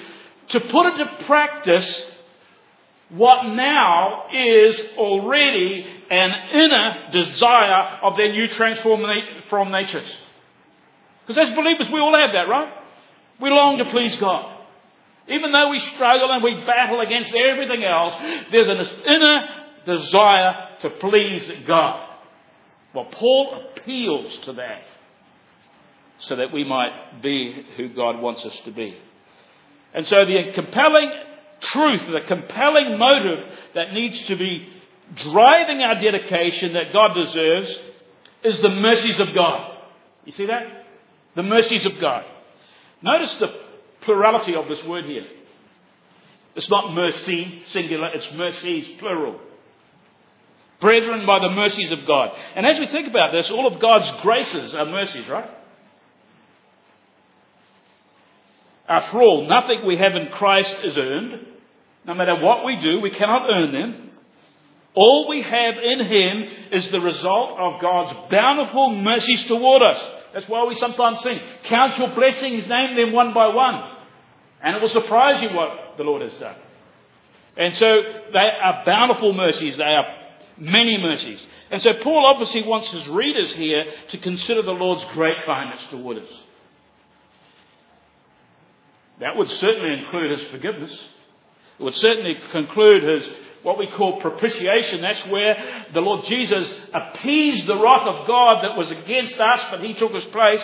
to 0.50 0.60
put 0.60 0.88
into 0.88 1.06
practice 1.26 2.02
what 3.10 3.46
now 3.46 4.26
is 4.34 4.76
already 4.98 5.86
an 6.10 6.32
inner 6.54 7.12
desire 7.12 8.00
of 8.02 8.18
their 8.18 8.32
new 8.32 8.48
transformed 8.50 9.72
natures. 9.72 10.12
Because 11.26 11.50
as 11.50 11.56
believers, 11.56 11.88
we 11.90 12.00
all 12.00 12.16
have 12.16 12.34
that, 12.34 12.48
right? 12.50 12.74
We 13.40 13.50
long 13.50 13.78
to 13.78 13.86
please 13.86 14.16
God. 14.18 14.54
Even 15.28 15.52
though 15.52 15.70
we 15.70 15.80
struggle 15.80 16.32
and 16.32 16.44
we 16.44 16.64
battle 16.66 17.02
against 17.02 17.34
everything 17.34 17.84
else, 17.84 18.14
there's 18.52 18.68
an 18.68 18.78
inner 18.78 19.65
desire 19.86 20.70
to 20.82 20.90
please 20.90 21.44
God. 21.68 22.10
Well, 22.94 23.06
Paul 23.12 23.62
appeals 23.78 24.34
to 24.46 24.54
that 24.54 24.84
so 26.20 26.38
that 26.38 26.54
we 26.54 26.64
might 26.64 27.22
be 27.22 27.66
who 27.78 27.90
God 27.90 28.20
wants 28.20 28.44
us 28.46 28.56
to 28.66 28.72
be. 28.72 28.98
And 29.94 30.08
so 30.08 30.26
the 30.26 30.52
compelling 30.54 31.12
truth, 31.62 32.02
the 32.12 32.28
compelling 32.28 32.98
motive 32.98 33.40
that 33.76 33.94
needs 33.94 34.26
to 34.28 34.36
be 34.36 34.68
driving 35.16 35.82
our 35.82 36.02
dedication 36.02 36.74
that 36.74 36.92
God 36.94 37.14
deserves 37.14 37.70
is 38.44 38.60
the 38.60 38.70
mercies 38.70 39.20
of 39.20 39.34
God. 39.34 39.78
You 40.26 40.32
see 40.32 40.48
that? 40.48 40.86
The 41.36 41.44
mercies 41.44 41.86
of 41.86 42.00
God. 42.00 42.26
Notice 43.02 43.34
the 43.40 43.54
plurality 44.02 44.56
of 44.56 44.68
this 44.68 44.84
word 44.86 45.06
here. 45.06 45.26
It's 46.56 46.70
not 46.70 46.94
mercy, 46.94 47.64
singular, 47.74 48.10
it's 48.14 48.28
mercies, 48.34 48.86
plural. 49.00 49.40
Brethren, 50.82 51.26
by 51.26 51.40
the 51.40 51.50
mercies 51.50 51.92
of 51.92 52.06
God. 52.06 52.32
And 52.56 52.66
as 52.66 52.80
we 52.80 52.88
think 52.88 53.08
about 53.08 53.32
this, 53.32 53.50
all 53.50 53.68
of 53.68 53.80
God's 53.80 54.22
graces 54.22 54.74
are 54.74 54.86
mercies, 54.86 55.28
right? 55.28 55.50
After 58.88 59.22
all, 59.22 59.48
nothing 59.48 59.86
we 59.86 59.98
have 59.98 60.16
in 60.16 60.28
Christ 60.28 60.76
is 60.84 60.98
earned. 60.98 61.48
No 62.06 62.14
matter 62.14 62.36
what 62.36 62.66
we 62.66 62.80
do, 62.82 63.00
we 63.00 63.10
cannot 63.10 63.50
earn 63.50 63.72
them. 63.72 64.12
All 64.94 65.28
we 65.28 65.42
have 65.42 65.76
in 65.82 66.00
Him 66.06 66.44
is 66.72 66.90
the 66.92 67.02
result 67.02 67.60
of 67.60 67.82
God's 67.82 68.32
bountiful 68.32 68.96
mercies 68.96 69.44
toward 69.46 69.82
us. 69.82 70.00
That's 70.34 70.48
why 70.48 70.66
we 70.66 70.76
sometimes 70.76 71.20
sing, 71.24 71.40
Count 71.64 71.98
your 71.98 72.14
blessings, 72.14 72.68
name 72.68 72.96
them 72.96 73.12
one 73.14 73.34
by 73.34 73.48
one. 73.48 73.92
And 74.62 74.76
it 74.76 74.82
will 74.82 74.90
surprise 74.90 75.42
you 75.42 75.50
what 75.56 75.98
the 75.98 76.04
Lord 76.04 76.22
has 76.22 76.34
done. 76.40 76.56
And 77.58 77.76
so 77.76 78.02
they 78.34 78.50
are 78.62 78.84
bountiful 78.86 79.34
mercies. 79.34 79.78
They 79.78 79.84
are 79.84 80.25
many 80.58 80.98
mercies. 80.98 81.40
And 81.72 81.82
so 81.82 81.94
Paul 82.04 82.26
obviously 82.26 82.64
wants 82.64 82.90
his 82.90 83.08
readers 83.08 83.54
here 83.54 83.86
to 84.12 84.18
consider 84.18 84.62
the 84.62 84.72
Lord's 84.72 85.06
great 85.14 85.44
kindness 85.46 85.82
toward 85.90 86.18
us. 86.18 86.30
That 89.20 89.36
would 89.36 89.50
certainly 89.50 90.00
include 90.00 90.40
his 90.40 90.50
forgiveness. 90.52 90.92
It 91.80 91.84
would 91.84 91.96
certainly 91.96 92.36
conclude 92.52 93.04
his 93.04 93.28
what 93.64 93.80
we 93.80 93.88
call 93.88 94.22
propitiation. 94.22 95.02
That's 95.02 95.28
where 95.28 95.86
the 95.94 96.02
Lord 96.02 96.26
Jesus 96.28 96.72
appeased 96.94 97.66
the 97.66 97.80
wrath 97.80 98.08
of 98.08 98.28
God 98.28 98.64
that 98.64 98.78
was 98.78 98.92
against 98.92 99.40
us, 99.40 99.60
but 99.72 99.84
he 99.84 99.96
took 99.96 100.14
his 100.14 100.26
place. 100.26 100.60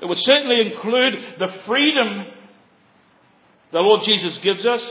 It 0.00 0.06
would 0.06 0.18
certainly 0.18 0.72
include 0.72 1.14
the 1.38 1.48
freedom 1.66 2.26
the 3.70 3.80
Lord 3.80 4.02
Jesus 4.04 4.36
gives 4.38 4.64
us. 4.64 4.82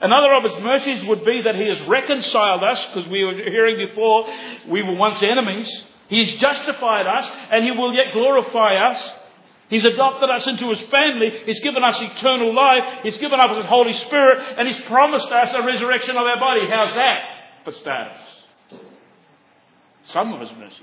Another 0.00 0.34
of 0.34 0.44
his 0.44 0.62
mercies 0.62 1.04
would 1.06 1.24
be 1.24 1.42
that 1.42 1.54
he 1.54 1.68
has 1.68 1.88
reconciled 1.88 2.62
us, 2.62 2.84
because 2.86 3.08
we 3.08 3.24
were 3.24 3.34
hearing 3.34 3.88
before 3.88 4.26
we 4.68 4.82
were 4.82 4.94
once 4.94 5.22
enemies. 5.22 5.68
He's 6.08 6.38
justified 6.38 7.06
us, 7.06 7.26
and 7.50 7.64
he 7.64 7.70
will 7.70 7.94
yet 7.94 8.12
glorify 8.12 8.76
us. 8.92 9.02
He's 9.68 9.84
adopted 9.84 10.30
us 10.30 10.46
into 10.46 10.70
His 10.70 10.80
family. 10.90 11.30
He's 11.44 11.58
given 11.60 11.82
us 11.82 11.96
eternal 12.00 12.54
life. 12.54 13.00
He's 13.02 13.16
given 13.18 13.40
us 13.40 13.56
His 13.56 13.66
Holy 13.66 13.94
Spirit. 13.94 14.38
And 14.58 14.68
He's 14.68 14.80
promised 14.86 15.26
us 15.26 15.50
a 15.54 15.62
resurrection 15.66 16.10
of 16.10 16.22
our 16.22 16.38
body. 16.38 16.60
How's 16.70 16.94
that 16.94 17.18
for 17.64 17.72
status? 17.72 18.22
Some 20.12 20.32
of 20.32 20.40
His 20.40 20.50
mercies. 20.56 20.80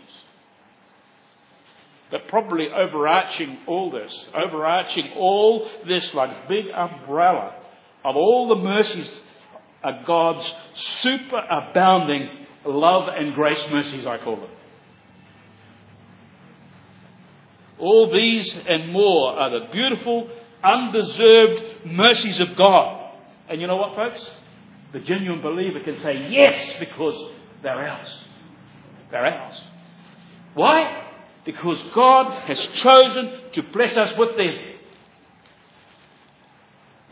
But 2.11 2.27
probably 2.27 2.67
overarching 2.69 3.59
all 3.67 3.89
this, 3.89 4.13
overarching 4.35 5.13
all 5.15 5.69
this 5.87 6.13
like 6.13 6.49
big 6.49 6.65
umbrella 6.67 7.55
of 8.03 8.15
all 8.15 8.49
the 8.49 8.61
mercies 8.61 9.09
are 9.83 10.03
God's 10.05 10.51
superabounding 11.03 12.45
love 12.65 13.09
and 13.09 13.33
grace 13.33 13.63
mercies, 13.69 14.05
I 14.05 14.17
call 14.17 14.37
them. 14.37 14.49
All 17.79 18.11
these 18.11 18.53
and 18.67 18.91
more 18.91 19.31
are 19.37 19.49
the 19.49 19.71
beautiful, 19.71 20.29
undeserved 20.63 21.85
mercies 21.85 22.39
of 22.39 22.55
God. 22.55 23.11
And 23.49 23.59
you 23.59 23.67
know 23.67 23.75
what, 23.75 23.95
folks? 23.95 24.25
The 24.93 24.99
genuine 24.99 25.41
believer 25.41 25.81
can 25.81 25.99
say 25.99 26.29
yes 26.29 26.75
because 26.79 27.33
they're 27.61 27.87
ours. 27.89 28.09
They're 29.11 29.25
ours. 29.25 29.61
Why? 30.53 31.03
Because 31.45 31.81
God 31.93 32.31
has 32.43 32.59
chosen 32.75 33.51
to 33.53 33.63
bless 33.73 33.97
us 33.97 34.17
with 34.17 34.37
them. 34.37 34.72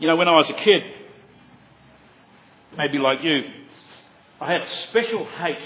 You 0.02 0.08
know, 0.08 0.16
when 0.16 0.26
I 0.26 0.32
was 0.32 0.50
a 0.50 0.54
kid, 0.54 0.82
maybe 2.76 2.98
like 2.98 3.22
you, 3.22 3.44
I 4.40 4.50
had 4.50 4.62
a 4.62 4.68
special 4.90 5.24
hate 5.24 5.64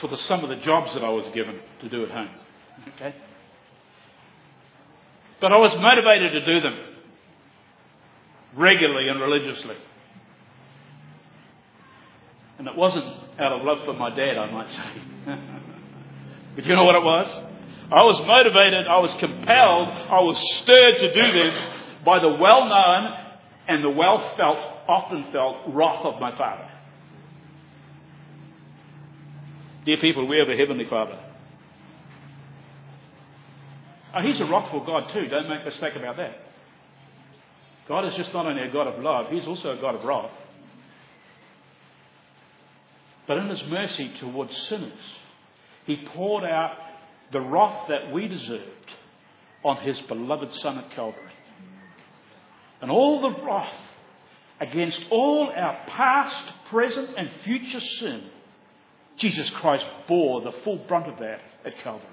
for 0.00 0.06
the, 0.06 0.16
some 0.16 0.44
of 0.44 0.48
the 0.48 0.64
jobs 0.64 0.94
that 0.94 1.02
I 1.02 1.08
was 1.08 1.24
given 1.34 1.58
to 1.80 1.88
do 1.88 2.04
at 2.04 2.12
home. 2.12 2.28
Okay? 2.94 3.16
But 5.40 5.52
I 5.52 5.56
was 5.56 5.74
motivated 5.74 6.34
to 6.34 6.46
do 6.46 6.60
them 6.60 6.78
regularly 8.54 9.08
and 9.08 9.20
religiously. 9.20 9.74
And 12.60 12.68
it 12.68 12.76
wasn't 12.76 13.06
out 13.40 13.54
of 13.54 13.64
love 13.64 13.78
for 13.84 13.94
my 13.94 14.10
dad, 14.10 14.38
I 14.38 14.50
might 14.52 14.70
say. 14.70 15.34
but 16.54 16.64
you 16.64 16.76
know 16.76 16.84
what 16.84 16.94
it 16.94 17.02
was? 17.02 17.26
I 17.90 18.04
was 18.04 18.24
motivated, 18.24 18.86
I 18.86 18.98
was 18.98 19.12
compelled, 19.14 19.88
I 19.88 20.20
was 20.20 20.38
stirred 20.62 20.98
to 21.00 21.12
do 21.12 21.32
them 21.40 21.77
by 22.08 22.20
the 22.20 22.28
well 22.40 22.64
known 22.64 23.12
and 23.68 23.84
the 23.84 23.90
well 23.90 24.32
felt, 24.38 24.56
often 24.88 25.26
felt 25.30 25.56
wrath 25.74 26.06
of 26.06 26.18
my 26.18 26.34
Father. 26.38 26.66
Dear 29.84 29.98
people, 29.98 30.26
we 30.26 30.38
have 30.38 30.48
a 30.48 30.56
Heavenly 30.56 30.86
Father. 30.88 31.20
Oh, 34.16 34.22
he's 34.22 34.40
a 34.40 34.46
wrathful 34.46 34.86
God 34.86 35.12
too. 35.12 35.28
Don't 35.28 35.50
make 35.50 35.60
a 35.60 35.64
mistake 35.66 35.96
about 35.96 36.16
that. 36.16 36.32
God 37.88 38.06
is 38.06 38.14
just 38.16 38.32
not 38.32 38.46
only 38.46 38.62
a 38.62 38.72
God 38.72 38.86
of 38.86 39.02
love, 39.02 39.26
He's 39.30 39.46
also 39.46 39.76
a 39.76 39.80
God 39.80 39.94
of 39.94 40.04
wrath. 40.04 40.30
But 43.26 43.36
in 43.36 43.50
His 43.50 43.62
mercy 43.68 44.12
towards 44.18 44.52
sinners, 44.70 44.92
He 45.84 46.06
poured 46.14 46.44
out 46.44 46.74
the 47.32 47.40
wrath 47.40 47.88
that 47.90 48.10
we 48.14 48.28
deserved 48.28 48.64
on 49.62 49.76
His 49.86 49.98
beloved 50.08 50.54
Son 50.62 50.78
at 50.78 50.90
Calvary. 50.96 51.27
And 52.80 52.90
all 52.90 53.20
the 53.20 53.42
wrath 53.42 53.74
against 54.60 55.00
all 55.10 55.52
our 55.54 55.84
past, 55.86 56.52
present, 56.70 57.10
and 57.16 57.30
future 57.44 57.80
sin, 57.80 58.24
Jesus 59.18 59.50
Christ 59.50 59.84
bore 60.06 60.42
the 60.42 60.52
full 60.64 60.78
brunt 60.88 61.08
of 61.08 61.18
that 61.18 61.40
at 61.64 61.78
Calvary. 61.82 62.06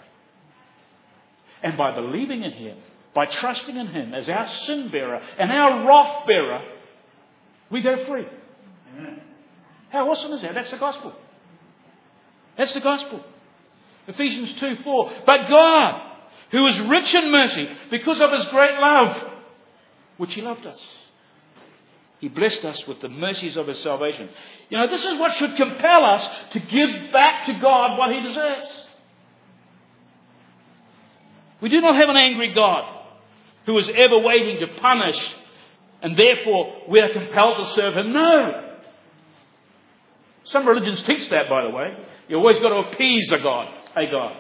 And 1.64 1.78
by 1.78 1.96
believing 1.96 2.44
in 2.44 2.52
Him, 2.52 2.78
by 3.14 3.26
trusting 3.26 3.76
in 3.76 3.88
Him 3.88 4.14
as 4.14 4.28
our 4.28 4.50
sin 4.66 4.90
bearer 4.92 5.22
and 5.38 5.52
our 5.52 5.88
wrath 5.88 6.28
bearer, 6.28 6.62
we 7.72 7.82
go 7.82 8.06
free. 8.06 8.26
Amen. 8.98 9.22
How 9.90 10.10
awesome 10.10 10.34
is 10.34 10.42
that? 10.42 10.54
That's 10.54 10.72
the 10.72 10.78
gospel. 10.78 11.14
That's 12.58 12.74
the 12.74 12.82
gospel. 12.82 13.24
Ephesians 14.08 14.60
2 14.60 14.84
4. 14.84 15.12
But 15.26 15.48
God, 15.48 16.12
who 16.52 16.68
is 16.68 16.80
rich 16.82 17.14
in 17.14 17.32
mercy, 17.32 17.70
because 17.92 18.20
of 18.20 18.32
his 18.32 18.46
great 18.48 18.78
love, 18.80 19.25
which 20.18 20.34
he 20.34 20.42
loved 20.42 20.66
us, 20.66 20.80
he 22.20 22.30
blessed 22.30 22.64
us 22.64 22.82
with 22.88 23.02
the 23.02 23.10
mercies 23.10 23.58
of 23.58 23.68
his 23.68 23.82
salvation. 23.84 24.30
You 24.70 24.78
know, 24.78 24.88
this 24.90 25.04
is 25.04 25.20
what 25.20 25.38
should 25.38 25.56
compel 25.58 26.06
us 26.06 26.28
to 26.54 26.60
give 26.60 27.12
back 27.12 27.46
to 27.48 27.54
God 27.60 27.98
what 27.98 28.12
he 28.12 28.22
deserves. 28.22 28.72
We 31.62 31.70
do 31.70 31.82
not 31.82 31.96
have 31.96 32.10
an 32.10 32.18
angry 32.18 32.54
God 32.54 32.92
who 33.66 33.78
is 33.78 33.90
ever 33.90 34.20
waiting 34.20 34.60
to 34.60 34.68
punish 34.80 35.18
and 36.02 36.16
therefore 36.18 36.84
we 36.88 37.00
are 37.00 37.12
compelled 37.12 37.58
to 37.58 37.74
serve 37.74 37.96
him. 37.96 38.14
No. 38.14 38.74
Some 40.46 40.68
religions 40.68 41.02
teach 41.04 41.30
that, 41.30 41.50
by 41.50 41.64
the 41.64 41.72
way. 41.72 41.98
You 42.28 42.38
always 42.38 42.60
got 42.60 42.70
to 42.70 42.92
appease 42.92 43.32
a 43.32 43.40
God, 43.40 43.68
a 43.96 44.06
God. 44.12 44.36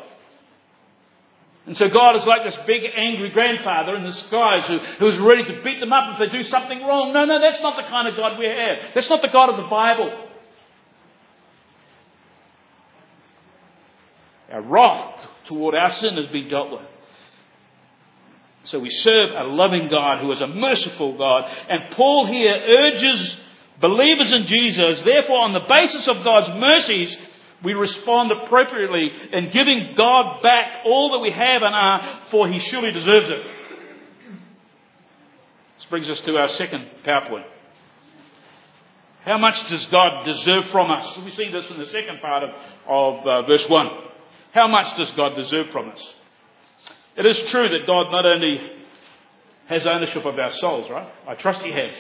And 1.67 1.75
so 1.77 1.89
God 1.89 2.15
is 2.15 2.25
like 2.25 2.43
this 2.43 2.57
big 2.67 2.83
angry 2.95 3.31
grandfather 3.31 3.95
in 3.95 4.03
the 4.03 4.13
skies 4.13 4.67
who, 4.67 4.77
who's 4.99 5.17
ready 5.17 5.43
to 5.45 5.63
beat 5.63 5.79
them 5.79 5.91
up 5.91 6.19
if 6.19 6.31
they 6.31 6.37
do 6.37 6.47
something 6.47 6.79
wrong. 6.81 7.11
No, 7.11 7.25
no, 7.25 7.39
that's 7.39 7.61
not 7.61 7.75
the 7.75 7.89
kind 7.89 8.07
of 8.07 8.15
God 8.15 8.37
we 8.37 8.45
have. 8.45 8.93
That's 8.93 9.09
not 9.09 9.23
the 9.23 9.29
God 9.29 9.49
of 9.49 9.57
the 9.57 9.69
Bible. 9.69 10.27
Our 14.51 14.61
wrath 14.61 15.25
toward 15.47 15.73
our 15.73 15.91
sin 15.93 16.15
has 16.17 16.27
been 16.27 16.49
dealt 16.49 16.71
with. 16.71 16.87
So 18.65 18.79
we 18.79 18.89
serve 18.89 19.29
a 19.31 19.43
loving 19.43 19.89
God 19.89 20.21
who 20.21 20.31
is 20.31 20.41
a 20.41 20.47
merciful 20.47 21.17
God. 21.17 21.51
And 21.69 21.95
Paul 21.95 22.27
here 22.27 22.53
urges 22.53 23.37
believers 23.81 24.31
in 24.31 24.45
Jesus, 24.45 25.01
therefore, 25.03 25.39
on 25.39 25.53
the 25.53 25.65
basis 25.67 26.07
of 26.07 26.23
God's 26.23 26.59
mercies, 26.59 27.15
we 27.63 27.73
respond 27.73 28.31
appropriately 28.31 29.11
in 29.33 29.51
giving 29.51 29.93
God 29.97 30.41
back 30.41 30.83
all 30.85 31.11
that 31.13 31.19
we 31.19 31.31
have 31.31 31.61
and 31.61 31.75
are, 31.75 32.21
for 32.31 32.47
He 32.47 32.59
surely 32.59 32.91
deserves 32.91 33.29
it. 33.29 33.43
This 35.77 35.85
brings 35.89 36.09
us 36.09 36.19
to 36.21 36.37
our 36.37 36.49
second 36.49 36.87
PowerPoint. 37.05 37.45
How 39.23 39.39
much 39.39 39.55
does 39.69 39.85
God 39.87 40.23
deserve 40.25 40.65
from 40.71 40.91
us? 40.91 41.17
We 41.17 41.31
see 41.31 41.51
this 41.51 41.65
in 41.71 41.79
the 41.79 41.87
second 41.87 42.21
part 42.21 42.43
of, 42.43 42.49
of 42.87 43.27
uh, 43.27 43.41
verse 43.47 43.67
1. 43.67 43.89
How 44.51 44.67
much 44.67 44.97
does 44.97 45.09
God 45.17 45.35
deserve 45.35 45.67
from 45.71 45.89
us? 45.89 45.99
It 47.17 47.25
is 47.25 47.49
true 47.49 47.67
that 47.69 47.87
God 47.87 48.11
not 48.11 48.25
only 48.25 48.59
has 49.67 49.87
ownership 49.87 50.25
of 50.25 50.37
our 50.37 50.53
souls, 50.59 50.89
right? 50.91 51.11
I 51.27 51.33
trust 51.35 51.61
He 51.61 51.71
has. 51.71 51.91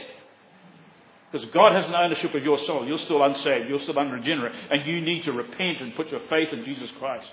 Because 1.31 1.47
God 1.49 1.73
has 1.73 1.85
an 1.85 1.95
ownership 1.95 2.33
of 2.33 2.43
your 2.43 2.59
soul. 2.65 2.87
You're 2.87 2.99
still 2.99 3.23
unsaved. 3.23 3.67
You're 3.67 3.81
still 3.81 3.97
unregenerate. 3.97 4.53
And 4.71 4.85
you 4.85 5.01
need 5.01 5.23
to 5.23 5.33
repent 5.33 5.81
and 5.81 5.95
put 5.95 6.09
your 6.09 6.21
faith 6.29 6.49
in 6.53 6.63
Jesus 6.63 6.89
Christ. 6.99 7.27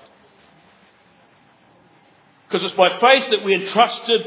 Because 2.48 2.64
it's 2.64 2.76
by 2.76 2.88
faith 3.00 3.30
that 3.30 3.44
we 3.44 3.54
entrusted 3.54 4.20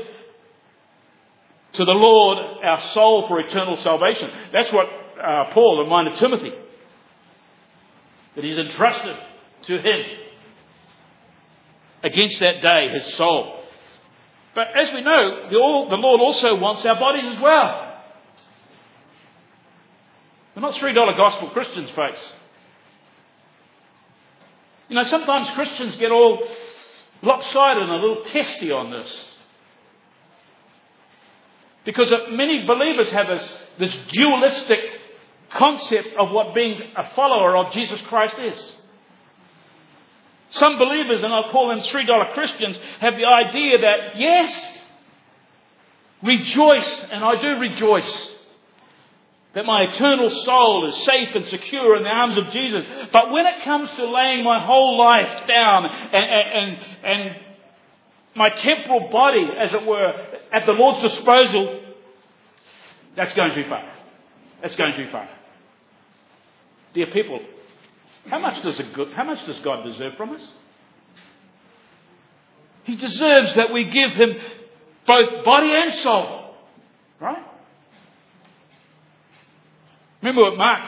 to 1.74 1.86
the 1.86 1.92
Lord 1.92 2.64
our 2.64 2.92
soul 2.94 3.28
for 3.28 3.40
eternal 3.40 3.78
salvation. 3.84 4.30
That's 4.54 4.72
what 4.72 4.88
uh, 5.22 5.54
Paul 5.54 5.84
reminded 5.84 6.18
Timothy. 6.20 6.54
That 8.36 8.44
he's 8.44 8.58
entrusted 8.58 9.16
to 9.68 9.78
him 9.78 10.06
against 12.04 12.40
that 12.40 12.62
day 12.62 12.90
his 12.90 13.16
soul. 13.16 13.64
But 14.54 14.68
as 14.76 14.92
we 14.94 15.02
know, 15.02 15.50
the, 15.50 15.98
Lord 15.98 16.22
also 16.22 16.56
wants 16.56 16.86
our 16.86 16.96
bodies 16.96 17.36
as 17.36 17.42
well. 17.42 17.85
We're 20.56 20.62
not 20.62 20.76
$3 20.76 21.18
gospel 21.18 21.50
Christians, 21.50 21.90
folks. 21.92 22.20
You 24.88 24.96
know, 24.96 25.04
sometimes 25.04 25.50
Christians 25.52 25.96
get 25.98 26.12
all 26.12 26.48
lopsided 27.22 27.84
and 27.84 27.92
a 27.92 27.96
little 27.96 28.24
testy 28.24 28.72
on 28.72 28.92
this. 28.92 29.18
Because 31.84 32.12
many 32.32 32.66
believers 32.66 33.08
have 33.10 33.28
this, 33.28 33.50
this 33.80 33.96
dualistic 34.14 34.80
concept 35.52 36.10
of 36.18 36.32
what 36.32 36.56
being 36.56 36.80
a 36.96 37.10
follower 37.16 37.58
of 37.58 37.74
Jesus 37.74 38.02
Christ 38.04 38.38
is. 38.40 38.74
Some 40.52 40.78
believers, 40.78 41.22
and 41.22 41.34
I'll 41.34 41.52
call 41.52 41.68
them 41.70 41.80
$3 41.80 42.34
Christians, 42.34 42.78
have 43.02 43.16
the 43.16 43.26
idea 43.26 43.80
that, 43.80 44.18
yes, 44.18 44.78
rejoice, 46.24 47.06
and 47.12 47.24
I 47.26 47.42
do 47.42 47.60
rejoice 47.60 48.35
that 49.56 49.66
my 49.66 49.84
eternal 49.84 50.30
soul 50.44 50.88
is 50.90 50.96
safe 51.06 51.30
and 51.34 51.46
secure 51.48 51.96
in 51.96 52.04
the 52.04 52.10
arms 52.10 52.38
of 52.38 52.52
Jesus. 52.52 52.84
But 53.12 53.32
when 53.32 53.46
it 53.46 53.64
comes 53.64 53.90
to 53.92 54.06
laying 54.06 54.44
my 54.44 54.64
whole 54.64 54.98
life 54.98 55.48
down 55.48 55.86
and, 55.86 56.14
and, 56.14 56.78
and 57.04 57.36
my 58.36 58.50
temporal 58.50 59.10
body, 59.10 59.48
as 59.58 59.74
it 59.74 59.86
were, 59.86 60.14
at 60.52 60.66
the 60.66 60.74
Lord's 60.74 61.10
disposal, 61.10 61.82
that's 63.16 63.32
going 63.34 63.56
too 63.56 63.70
far. 63.70 63.94
That's 64.62 64.76
going 64.76 64.94
too 64.98 65.10
far. 65.10 65.30
Dear 66.94 67.08
people, 67.08 67.40
how 68.30 68.40
much 68.40 68.62
does, 68.62 68.76
good, 68.94 69.14
how 69.14 69.24
much 69.24 69.46
does 69.46 69.60
God 69.60 69.86
deserve 69.86 70.16
from 70.18 70.32
us? 70.32 70.42
He 72.84 72.98
deserves 72.98 73.56
that 73.56 73.72
we 73.72 73.86
give 73.86 74.12
Him 74.12 74.36
both 75.08 75.46
body 75.46 75.72
and 75.74 76.04
soul. 76.04 76.56
Right? 77.22 77.55
Remember 80.26 80.50
what 80.50 80.58
Mark 80.58 80.82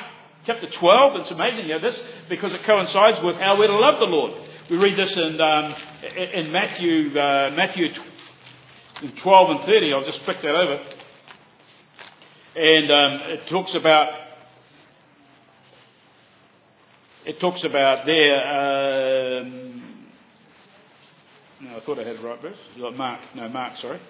chapter 0.47 0.65
12, 0.79 1.21
it's 1.21 1.29
amazing 1.29 1.69
how 1.69 1.77
this, 1.77 1.95
because 2.27 2.51
it 2.53 2.65
coincides 2.65 3.19
with 3.23 3.35
how 3.35 3.55
we're 3.55 3.67
to 3.67 3.77
love 3.77 3.99
the 3.99 4.05
Lord. 4.05 4.31
We 4.67 4.77
read 4.77 4.97
this 4.97 5.15
in, 5.15 5.39
um, 5.39 5.75
in 6.33 6.51
Matthew, 6.51 7.11
uh, 7.11 7.51
Matthew 7.55 7.85
12 9.21 9.49
and 9.51 9.59
30. 9.59 9.93
I'll 9.93 10.05
just 10.05 10.25
flick 10.25 10.41
that 10.41 10.55
over. 10.55 10.79
And 12.55 12.91
um, 12.91 13.29
it 13.29 13.41
talks 13.51 13.75
about, 13.75 14.07
it 17.23 17.39
talks 17.39 17.63
about 17.63 18.07
there, 18.07 19.41
um, 19.41 20.07
no, 21.61 21.77
I 21.77 21.85
thought 21.85 21.99
I 21.99 22.07
had 22.07 22.15
it 22.15 22.23
right 22.23 22.41
verse. 22.41 22.57
Mark, 22.95 23.19
no, 23.35 23.47
Mark, 23.49 23.73
sorry. 23.83 24.01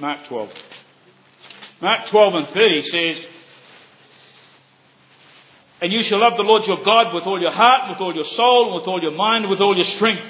Mark 0.00 0.28
12. 0.28 0.50
Mark 1.80 2.10
12 2.10 2.34
and 2.34 2.48
30 2.52 2.82
says, 2.90 3.35
and 5.80 5.92
you 5.92 6.02
shall 6.04 6.20
love 6.20 6.36
the 6.36 6.42
Lord 6.42 6.66
your 6.66 6.82
God 6.82 7.14
with 7.14 7.24
all 7.24 7.40
your 7.40 7.52
heart, 7.52 7.90
with 7.90 8.00
all 8.00 8.14
your 8.14 8.26
soul, 8.36 8.74
with 8.74 8.86
all 8.86 9.00
your 9.02 9.12
mind, 9.12 9.50
with 9.50 9.60
all 9.60 9.76
your 9.76 9.86
strength. 9.96 10.22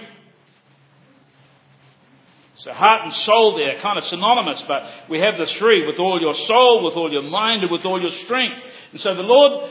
So 2.66 2.72
heart 2.72 3.02
and 3.04 3.14
soul 3.22 3.56
there, 3.56 3.80
kind 3.80 3.96
of 3.96 4.04
synonymous, 4.06 4.60
but 4.66 4.82
we 5.08 5.20
have 5.20 5.38
the 5.38 5.46
three, 5.58 5.86
with 5.86 6.00
all 6.00 6.20
your 6.20 6.34
soul, 6.48 6.82
with 6.84 6.94
all 6.94 7.12
your 7.12 7.22
mind, 7.22 7.62
and 7.62 7.70
with 7.70 7.84
all 7.84 8.00
your 8.00 8.10
strength. 8.24 8.56
And 8.90 9.00
so 9.00 9.14
the 9.14 9.22
Lord, 9.22 9.70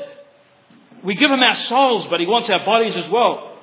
we 1.04 1.16
give 1.16 1.30
Him 1.30 1.42
our 1.42 1.58
souls, 1.68 2.08
but 2.10 2.22
He 2.22 2.26
wants 2.26 2.50
our 2.50 2.64
bodies 2.64 2.96
as 2.96 3.12
well. 3.12 3.60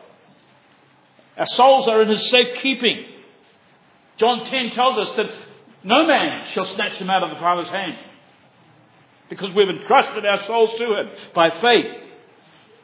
Our 1.39 1.47
souls 1.47 1.89
are 1.89 2.03
in 2.03 2.11
His 2.11 2.31
safekeeping. 2.31 3.07
John 4.19 4.45
10 4.51 4.73
tells 4.73 4.99
us 4.99 5.17
that 5.17 5.27
no 5.83 6.07
man 6.07 6.49
shall 6.53 6.67
snatch 6.75 6.99
them 6.99 7.09
out 7.09 7.23
of 7.23 7.31
the 7.31 7.37
Father's 7.37 7.69
hand. 7.69 7.97
Because 9.31 9.51
we've 9.55 9.71
entrusted 9.71 10.27
our 10.27 10.45
souls 10.47 10.79
to 10.79 10.95
Him 11.01 11.11
by 11.35 11.49
faith. 11.63 12.02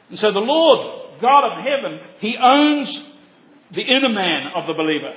And 0.09 0.19
so 0.19 0.31
the 0.31 0.39
Lord, 0.39 1.21
God 1.21 1.45
of 1.45 1.63
heaven, 1.63 1.99
He 2.19 2.35
owns 2.37 3.01
the 3.71 3.81
inner 3.81 4.09
man 4.09 4.51
of 4.55 4.67
the 4.67 4.73
believer. 4.73 5.13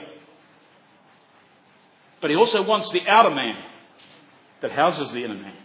But 2.21 2.31
He 2.31 2.37
also 2.37 2.63
wants 2.63 2.91
the 2.93 3.07
outer 3.09 3.35
man 3.35 3.57
that 4.61 4.71
houses 4.71 5.13
the 5.13 5.25
inner 5.25 5.35
man. 5.35 5.57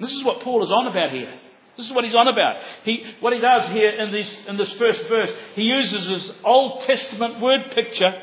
this 0.00 0.12
is 0.12 0.24
what 0.24 0.40
Paul 0.40 0.64
is 0.64 0.70
on 0.70 0.86
about 0.86 1.10
here. 1.12 1.38
This 1.76 1.86
is 1.86 1.92
what 1.92 2.04
he's 2.04 2.14
on 2.14 2.28
about. 2.28 2.56
He, 2.84 3.04
what 3.20 3.32
he 3.32 3.40
does 3.40 3.70
here 3.72 3.90
in 3.90 4.12
this, 4.12 4.28
in 4.46 4.56
this 4.56 4.70
first 4.74 5.08
verse, 5.08 5.30
he 5.54 5.62
uses 5.62 6.06
his 6.06 6.32
Old 6.44 6.84
Testament 6.84 7.40
word 7.40 7.72
picture 7.72 8.14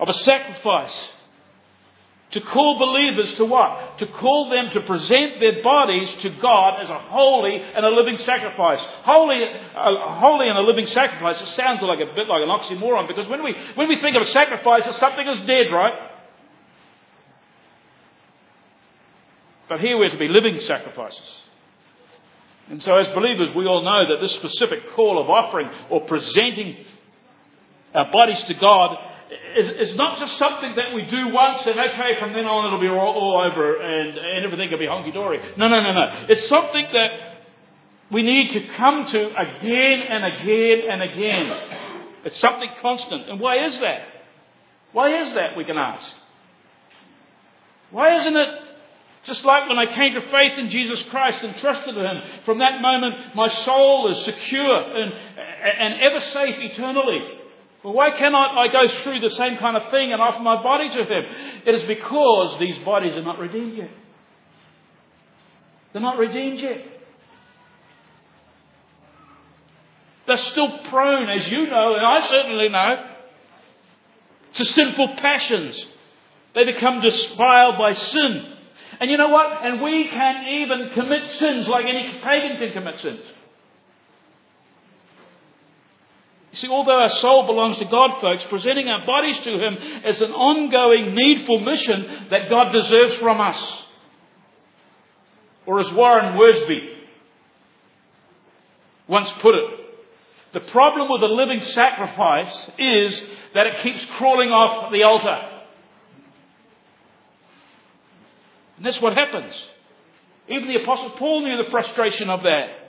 of 0.00 0.08
a 0.08 0.14
sacrifice 0.14 0.96
to 2.32 2.40
call 2.42 2.78
believers 2.78 3.34
to 3.38 3.44
what? 3.46 3.98
To 3.98 4.06
call 4.06 4.50
them 4.50 4.70
to 4.74 4.80
present 4.82 5.40
their 5.40 5.62
bodies 5.62 6.10
to 6.22 6.30
God 6.40 6.82
as 6.82 6.90
a 6.90 6.98
holy 6.98 7.56
and 7.56 7.86
a 7.86 7.88
living 7.88 8.18
sacrifice. 8.18 8.80
Holy, 9.02 9.42
uh, 9.42 10.18
holy 10.20 10.48
and 10.48 10.58
a 10.58 10.60
living 10.60 10.86
sacrifice. 10.88 11.40
It 11.40 11.48
sounds 11.56 11.80
like 11.80 12.00
a 12.00 12.14
bit 12.14 12.28
like 12.28 12.42
an 12.42 12.50
oxymoron 12.50 13.08
because 13.08 13.26
when 13.28 13.42
we, 13.42 13.54
when 13.76 13.88
we 13.88 13.96
think 14.00 14.14
of 14.14 14.22
a 14.22 14.32
sacrifice, 14.32 14.82
it's 14.84 14.98
something 14.98 15.24
that's 15.24 15.46
dead, 15.46 15.72
right? 15.72 15.94
But 19.70 19.80
here 19.80 19.96
we're 19.98 20.10
to 20.10 20.18
be 20.18 20.28
living 20.28 20.60
sacrifices. 20.66 21.20
And 22.68 22.82
so 22.82 22.94
as 22.96 23.06
believers, 23.08 23.54
we 23.56 23.66
all 23.66 23.82
know 23.82 24.06
that 24.06 24.20
this 24.20 24.34
specific 24.34 24.92
call 24.92 25.18
of 25.18 25.30
offering 25.30 25.70
or 25.88 26.02
presenting 26.02 26.84
our 27.94 28.12
bodies 28.12 28.42
to 28.48 28.54
God 28.54 28.98
it's 29.30 29.96
not 29.96 30.18
just 30.18 30.38
something 30.38 30.74
that 30.76 30.94
we 30.94 31.02
do 31.02 31.28
once 31.28 31.66
and 31.66 31.78
okay, 31.78 32.18
from 32.18 32.32
then 32.32 32.46
on 32.46 32.66
it'll 32.66 32.80
be 32.80 32.88
all, 32.88 33.14
all 33.14 33.50
over 33.50 33.80
and, 33.80 34.16
and 34.16 34.44
everything 34.44 34.70
will 34.70 34.78
be 34.78 34.86
honky 34.86 35.12
dory. 35.12 35.38
No, 35.56 35.68
no, 35.68 35.80
no, 35.82 35.92
no. 35.92 36.26
It's 36.28 36.48
something 36.48 36.86
that 36.92 37.10
we 38.10 38.22
need 38.22 38.52
to 38.52 38.74
come 38.74 39.06
to 39.06 39.26
again 39.28 40.00
and 40.00 40.24
again 40.24 40.82
and 40.90 41.02
again. 41.02 41.60
It's 42.24 42.38
something 42.40 42.70
constant. 42.80 43.28
And 43.28 43.38
why 43.38 43.66
is 43.66 43.78
that? 43.80 44.00
Why 44.92 45.28
is 45.28 45.34
that, 45.34 45.56
we 45.56 45.64
can 45.64 45.76
ask? 45.76 46.06
Why 47.90 48.20
isn't 48.20 48.36
it 48.36 48.48
just 49.24 49.44
like 49.44 49.68
when 49.68 49.78
I 49.78 49.86
came 49.94 50.14
to 50.14 50.22
faith 50.30 50.58
in 50.58 50.70
Jesus 50.70 51.02
Christ 51.10 51.44
and 51.44 51.54
trusted 51.56 51.96
in 51.96 52.04
Him? 52.04 52.22
From 52.46 52.58
that 52.58 52.80
moment, 52.80 53.34
my 53.34 53.52
soul 53.64 54.10
is 54.10 54.24
secure 54.24 54.96
and, 54.96 55.12
and 55.12 56.00
ever 56.00 56.20
safe 56.32 56.56
eternally. 56.58 57.37
Well, 57.84 57.94
why 57.94 58.10
cannot 58.18 58.58
I 58.58 58.72
go 58.72 59.02
through 59.02 59.20
the 59.20 59.30
same 59.30 59.56
kind 59.58 59.76
of 59.76 59.90
thing 59.90 60.12
and 60.12 60.20
offer 60.20 60.40
my 60.42 60.62
body 60.62 60.88
to 60.88 61.04
Him? 61.04 61.24
It 61.66 61.74
is 61.76 61.82
because 61.84 62.58
these 62.58 62.78
bodies 62.84 63.12
are 63.14 63.22
not 63.22 63.38
redeemed 63.38 63.76
yet. 63.76 63.90
They're 65.92 66.02
not 66.02 66.18
redeemed 66.18 66.60
yet. 66.60 66.84
They're 70.26 70.36
still 70.36 70.78
prone, 70.90 71.30
as 71.30 71.48
you 71.48 71.66
know, 71.66 71.94
and 71.94 72.04
I 72.04 72.28
certainly 72.28 72.68
know, 72.68 73.06
to 74.54 74.64
sinful 74.64 75.16
passions. 75.16 75.86
They 76.54 76.64
become 76.64 77.00
defiled 77.00 77.78
by 77.78 77.94
sin. 77.94 78.54
And 79.00 79.10
you 79.10 79.16
know 79.16 79.28
what? 79.28 79.64
And 79.64 79.80
we 79.80 80.08
can 80.08 80.48
even 80.62 80.90
commit 80.92 81.30
sins 81.38 81.68
like 81.68 81.86
any 81.86 82.20
pagan 82.22 82.58
can 82.58 82.72
commit 82.72 83.00
sins. 83.00 83.20
You 86.47 86.47
see, 86.60 86.68
although 86.68 87.00
our 87.00 87.10
soul 87.20 87.46
belongs 87.46 87.78
to 87.78 87.84
God, 87.84 88.20
folks, 88.20 88.44
presenting 88.48 88.88
our 88.88 89.04
bodies 89.06 89.38
to 89.44 89.58
Him 89.58 89.74
is 90.04 90.20
an 90.20 90.32
ongoing, 90.32 91.14
needful 91.14 91.60
mission 91.60 92.26
that 92.30 92.48
God 92.50 92.72
deserves 92.72 93.16
from 93.16 93.40
us. 93.40 93.58
Or 95.66 95.80
as 95.80 95.92
Warren 95.92 96.34
Wiersbe 96.34 96.96
once 99.06 99.30
put 99.40 99.54
it, 99.54 99.70
the 100.52 100.60
problem 100.60 101.08
with 101.10 101.22
a 101.22 101.32
living 101.32 101.62
sacrifice 101.74 102.70
is 102.78 103.14
that 103.54 103.66
it 103.66 103.82
keeps 103.82 104.04
crawling 104.16 104.50
off 104.50 104.90
the 104.92 105.02
altar. 105.02 105.64
And 108.78 108.86
that's 108.86 109.00
what 109.00 109.14
happens. 109.14 109.54
Even 110.48 110.68
the 110.68 110.82
Apostle 110.82 111.10
Paul 111.18 111.42
knew 111.42 111.62
the 111.62 111.70
frustration 111.70 112.30
of 112.30 112.42
that. 112.44 112.87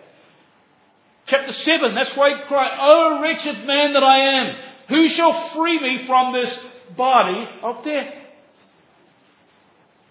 Chapter 1.29 1.53
7, 1.53 1.95
that's 1.95 2.15
why 2.15 2.29
he 2.29 2.43
cried, 2.47 2.77
Oh, 2.79 3.21
wretched 3.21 3.65
man 3.65 3.93
that 3.93 4.03
I 4.03 4.17
am, 4.17 4.55
who 4.89 5.09
shall 5.09 5.49
free 5.55 5.79
me 5.79 6.05
from 6.07 6.33
this 6.33 6.57
body 6.97 7.47
of 7.61 7.83
death? 7.85 8.13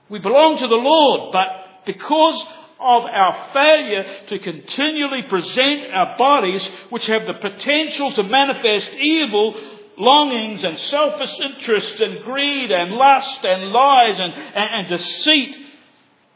We 0.09 0.21
belong 0.21 0.59
to 0.59 0.69
the 0.69 0.75
Lord, 0.75 1.33
but 1.33 1.85
because 1.87 2.41
of 2.81 3.03
our 3.05 3.51
failure 3.53 4.05
to 4.29 4.39
continually 4.39 5.23
present 5.29 5.93
our 5.93 6.17
bodies, 6.17 6.67
which 6.91 7.07
have 7.07 7.27
the 7.27 7.35
potential 7.35 8.15
to 8.15 8.23
manifest 8.23 8.89
evil 8.93 9.55
longings 9.99 10.63
and 10.63 10.79
selfish 10.79 11.33
interests 11.41 12.01
and 12.01 12.23
greed 12.23 12.71
and 12.71 12.93
lust 12.93 13.45
and 13.45 13.71
lies 13.71 14.21
and, 14.21 14.33
and, 14.33 14.87
and 14.87 14.89
deceit, 14.89 15.57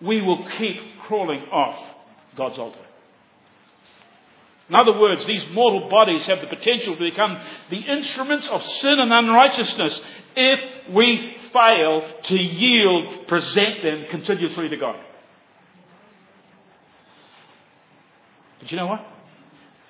we 0.00 0.20
will 0.20 0.48
keep 0.58 0.76
crawling 1.02 1.42
off 1.52 1.78
God's 2.36 2.58
altar. 2.58 2.80
In 4.72 4.76
other 4.76 4.98
words, 4.98 5.26
these 5.26 5.42
mortal 5.50 5.90
bodies 5.90 6.22
have 6.22 6.40
the 6.40 6.46
potential 6.46 6.96
to 6.96 7.10
become 7.10 7.38
the 7.68 7.76
instruments 7.76 8.48
of 8.50 8.64
sin 8.80 9.00
and 9.00 9.12
unrighteousness 9.12 10.00
if 10.34 10.60
we 10.94 11.36
fail 11.52 12.10
to 12.24 12.34
yield, 12.34 13.28
present 13.28 13.82
them 13.82 14.06
continuously 14.08 14.70
to 14.70 14.76
God. 14.78 14.96
But 18.60 18.70
you 18.70 18.78
know 18.78 18.86
what? 18.86 19.06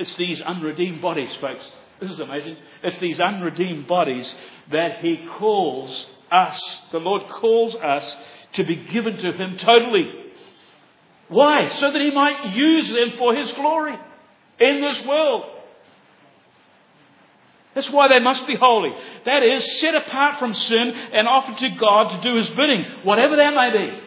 It's 0.01 0.17
these 0.17 0.41
unredeemed 0.41 1.01
bodies, 1.01 1.33
folks. 1.41 1.65
This 2.01 2.11
is 2.11 2.19
amazing. 2.19 2.57
It's 2.83 2.99
these 2.99 3.21
unredeemed 3.21 3.87
bodies 3.87 4.35
that 4.73 4.99
He 4.99 5.29
calls 5.39 6.07
us, 6.33 6.61
the 6.91 6.99
Lord 6.99 7.31
calls 7.31 7.77
us 7.77 8.17
to 8.55 8.65
be 8.65 8.75
given 8.75 9.17
to 9.19 9.31
Him 9.31 9.59
totally. 9.59 10.13
Why? 11.29 11.69
So 11.79 11.93
that 11.93 12.03
He 12.03 12.11
might 12.11 12.57
use 12.57 12.89
them 12.89 13.13
for 13.17 13.33
His 13.33 13.53
glory 13.53 13.97
in 14.63 14.81
this 14.81 15.05
world. 15.05 15.45
That's 17.75 17.91
why 17.91 18.09
they 18.09 18.21
must 18.21 18.47
be 18.47 18.55
holy. 18.55 18.93
That 19.25 19.43
is, 19.43 19.81
set 19.81 19.95
apart 19.95 20.39
from 20.39 20.53
sin 20.55 20.93
and 21.13 21.27
offered 21.27 21.59
to 21.59 21.71
God 21.71 22.17
to 22.17 22.31
do 22.31 22.37
His 22.37 22.51
bidding, 22.51 22.85
whatever 23.03 23.37
that 23.37 23.55
may 23.55 23.71
be. 23.71 23.99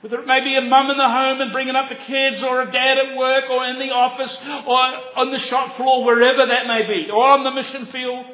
Whether 0.00 0.20
it 0.20 0.26
may 0.26 0.42
be 0.42 0.56
a 0.56 0.60
mum 0.60 0.90
in 0.90 0.96
the 0.96 1.08
home 1.08 1.40
and 1.40 1.52
bringing 1.52 1.76
up 1.76 1.88
the 1.88 1.94
kids, 1.94 2.42
or 2.42 2.62
a 2.62 2.72
dad 2.72 2.98
at 2.98 3.16
work, 3.16 3.44
or 3.48 3.64
in 3.66 3.78
the 3.78 3.94
office, 3.94 4.36
or 4.66 4.78
on 5.16 5.30
the 5.30 5.38
shop 5.38 5.76
floor, 5.76 6.04
wherever 6.04 6.44
that 6.44 6.66
may 6.66 6.82
be, 6.88 7.08
or 7.12 7.24
on 7.28 7.44
the 7.44 7.52
mission 7.52 7.86
field. 7.92 8.26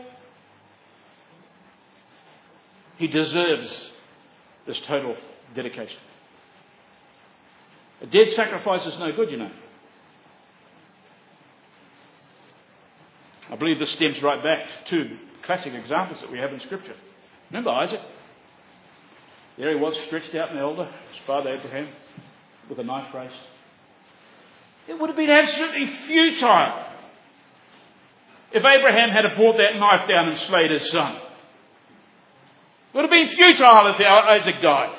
He 2.96 3.06
deserves 3.06 3.70
this 4.66 4.80
total 4.86 5.16
dedication. 5.54 5.98
A 8.00 8.06
dead 8.06 8.32
sacrifice 8.34 8.86
is 8.86 8.98
no 8.98 9.12
good, 9.12 9.30
you 9.30 9.36
know. 9.36 9.50
I 13.50 13.56
believe 13.56 13.78
this 13.78 13.90
stems 13.90 14.22
right 14.22 14.42
back 14.42 14.86
to 14.90 15.16
classic 15.42 15.72
examples 15.72 16.20
that 16.20 16.30
we 16.30 16.38
have 16.38 16.52
in 16.52 16.60
Scripture. 16.60 16.94
Remember 17.50 17.70
Isaac? 17.70 18.00
There 19.56 19.70
he 19.70 19.76
was, 19.76 19.96
stretched 20.06 20.34
out 20.34 20.50
in 20.50 20.56
the 20.56 20.62
altar, 20.62 20.84
his 20.84 21.26
father 21.26 21.54
Abraham, 21.54 21.88
with 22.68 22.78
a 22.78 22.84
knife 22.84 23.12
raised. 23.14 23.34
It 24.86 25.00
would 25.00 25.10
have 25.10 25.16
been 25.16 25.30
absolutely 25.30 25.90
futile 26.06 26.84
if 28.52 28.64
Abraham 28.64 29.10
had 29.10 29.24
brought 29.36 29.56
that 29.56 29.76
knife 29.76 30.08
down 30.08 30.28
and 30.28 30.38
slayed 30.40 30.70
his 30.70 30.90
son. 30.92 31.16
It 31.16 32.96
would 32.96 33.02
have 33.02 33.10
been 33.10 33.34
futile 33.36 33.94
if 33.94 34.00
Isaac 34.00 34.62
died. 34.62 34.94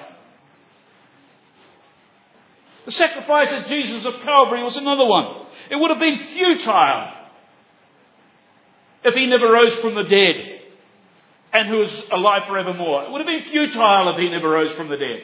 The 2.89 2.95
sacrifice 2.95 3.49
of 3.51 3.67
Jesus 3.67 4.03
of 4.03 4.15
Calvary 4.23 4.63
was 4.63 4.75
another 4.75 5.05
one. 5.05 5.45
It 5.69 5.75
would 5.75 5.91
have 5.91 5.99
been 5.99 6.27
futile 6.33 7.13
if 9.03 9.13
he 9.13 9.27
never 9.27 9.45
rose 9.51 9.77
from 9.79 9.93
the 9.93 10.09
dead 10.09 10.35
and 11.53 11.69
who 11.69 11.83
is 11.83 11.91
alive 12.11 12.47
forevermore. 12.47 13.03
It 13.03 13.11
would 13.11 13.21
have 13.21 13.27
been 13.27 13.51
futile 13.51 14.11
if 14.11 14.17
he 14.17 14.31
never 14.31 14.49
rose 14.49 14.75
from 14.75 14.89
the 14.89 14.97
dead. 14.97 15.19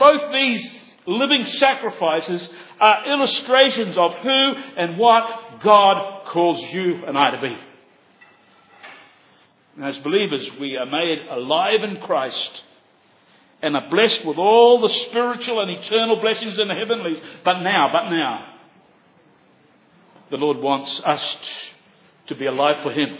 Both 0.00 0.32
these 0.32 0.68
living 1.06 1.46
sacrifices 1.58 2.48
are 2.80 3.06
illustrations 3.06 3.96
of 3.96 4.14
who 4.14 4.52
and 4.76 4.98
what 4.98 5.60
God 5.62 6.26
calls 6.26 6.60
you 6.72 7.04
and 7.06 7.16
I 7.16 7.30
to 7.30 7.40
be. 7.40 7.56
And 9.76 9.84
as 9.84 9.96
believers, 10.02 10.44
we 10.58 10.76
are 10.76 10.86
made 10.86 11.18
alive 11.30 11.84
in 11.84 12.00
Christ 12.00 12.62
and 13.62 13.76
are 13.76 13.88
blessed 13.90 14.24
with 14.24 14.36
all 14.36 14.80
the 14.80 14.94
spiritual 15.08 15.60
and 15.60 15.70
eternal 15.70 16.20
blessings 16.20 16.58
in 16.58 16.68
the 16.68 16.74
heavenlies. 16.74 17.22
But 17.44 17.60
now, 17.60 17.90
but 17.92 18.10
now, 18.10 18.54
the 20.30 20.36
Lord 20.36 20.58
wants 20.58 21.00
us 21.04 21.22
to 22.28 22.34
be 22.34 22.46
alive 22.46 22.82
for 22.82 22.92
Him 22.92 23.16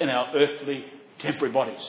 in 0.00 0.08
our 0.08 0.34
earthly, 0.34 0.84
temporary 1.20 1.52
bodies. 1.52 1.82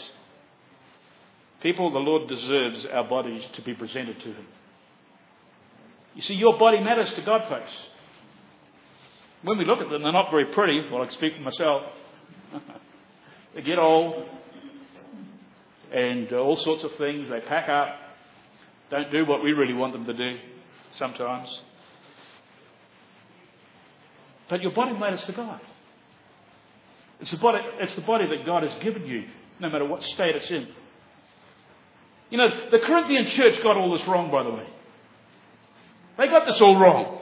People, 1.61 1.91
the 1.91 1.99
Lord 1.99 2.27
deserves 2.27 2.85
our 2.91 3.03
bodies 3.03 3.43
to 3.55 3.61
be 3.61 3.73
presented 3.73 4.19
to 4.21 4.27
Him. 4.27 4.45
You 6.15 6.21
see, 6.23 6.33
your 6.33 6.57
body 6.57 6.79
matters 6.79 7.11
to 7.15 7.21
God, 7.21 7.41
folks. 7.47 7.71
When 9.43 9.57
we 9.57 9.65
look 9.65 9.79
at 9.79 9.89
them, 9.89 10.03
they're 10.03 10.11
not 10.11 10.29
very 10.29 10.45
pretty. 10.45 10.87
Well, 10.91 11.01
I 11.01 11.09
speak 11.09 11.35
for 11.35 11.41
myself. 11.41 11.83
they 13.55 13.61
get 13.61 13.79
old 13.79 14.25
and 15.91 16.31
uh, 16.31 16.37
all 16.37 16.57
sorts 16.57 16.83
of 16.83 16.91
things. 16.97 17.29
They 17.29 17.39
pack 17.41 17.69
up, 17.69 17.95
don't 18.89 19.11
do 19.11 19.25
what 19.25 19.43
we 19.43 19.51
really 19.53 19.73
want 19.73 19.93
them 19.93 20.05
to 20.05 20.13
do 20.13 20.37
sometimes. 20.97 21.49
But 24.49 24.61
your 24.61 24.71
body 24.71 24.93
matters 24.97 25.23
to 25.25 25.31
God. 25.31 25.61
It's 27.21 27.31
the 27.31 27.37
body, 27.37 27.59
it's 27.79 27.95
the 27.95 28.01
body 28.01 28.27
that 28.27 28.45
God 28.45 28.63
has 28.63 28.83
given 28.83 29.05
you, 29.05 29.25
no 29.59 29.69
matter 29.69 29.85
what 29.85 30.03
state 30.03 30.35
it's 30.35 30.49
in. 30.49 30.67
You 32.29 32.37
know, 32.37 32.47
the 32.71 32.79
Corinthian 32.79 33.29
church 33.31 33.61
got 33.61 33.77
all 33.77 33.97
this 33.97 34.07
wrong, 34.07 34.31
by 34.31 34.43
the 34.43 34.49
way. 34.49 34.67
They 36.17 36.27
got 36.27 36.45
this 36.45 36.59
all 36.61 36.79
wrong. 36.79 37.21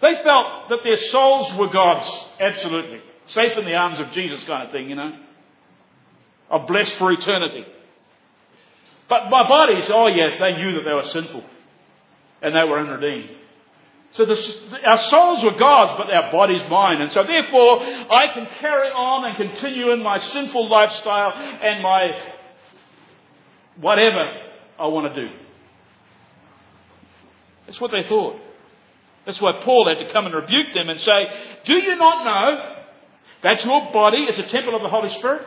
They 0.00 0.14
felt 0.24 0.68
that 0.70 0.78
their 0.82 0.96
souls 1.10 1.56
were 1.58 1.68
God's, 1.68 2.10
absolutely. 2.40 3.00
Safe 3.26 3.56
in 3.56 3.64
the 3.64 3.74
arms 3.74 4.00
of 4.00 4.12
Jesus, 4.12 4.40
kind 4.46 4.66
of 4.66 4.72
thing, 4.72 4.88
you 4.88 4.96
know. 4.96 5.16
Are 6.52 6.66
blessed 6.66 6.92
for 6.98 7.10
eternity. 7.10 7.64
But 9.08 9.30
my 9.30 9.48
bodies, 9.48 9.84
oh 9.88 10.06
yes, 10.06 10.38
they 10.38 10.54
knew 10.56 10.74
that 10.74 10.84
they 10.84 10.92
were 10.92 11.08
sinful. 11.12 11.42
And 12.42 12.54
they 12.54 12.64
were 12.64 12.78
unredeemed. 12.78 13.30
So 14.14 14.24
our 14.86 15.02
souls 15.04 15.42
were 15.42 15.58
God's, 15.58 15.96
but 15.96 16.12
our 16.12 16.30
body's 16.30 16.60
mine. 16.68 17.00
And 17.00 17.10
so 17.12 17.24
therefore, 17.24 17.80
I 17.80 18.28
can 18.34 18.46
carry 18.60 18.88
on 18.88 19.24
and 19.24 19.36
continue 19.36 19.92
in 19.92 20.02
my 20.02 20.18
sinful 20.18 20.68
lifestyle 20.68 21.32
and 21.34 21.82
my 21.82 22.10
whatever 23.80 24.30
I 24.78 24.86
want 24.88 25.14
to 25.14 25.26
do. 25.26 25.34
That's 27.66 27.80
what 27.80 27.92
they 27.92 28.02
thought. 28.06 28.38
That's 29.24 29.40
why 29.40 29.62
Paul 29.64 29.88
had 29.88 30.04
to 30.06 30.12
come 30.12 30.26
and 30.26 30.34
rebuke 30.34 30.74
them 30.74 30.90
and 30.90 31.00
say, 31.00 31.26
Do 31.64 31.74
you 31.74 31.96
not 31.96 32.24
know 32.24 32.76
that 33.44 33.64
your 33.64 33.90
body 33.92 34.24
is 34.24 34.38
a 34.38 34.48
temple 34.50 34.76
of 34.76 34.82
the 34.82 34.90
Holy 34.90 35.08
Spirit 35.18 35.46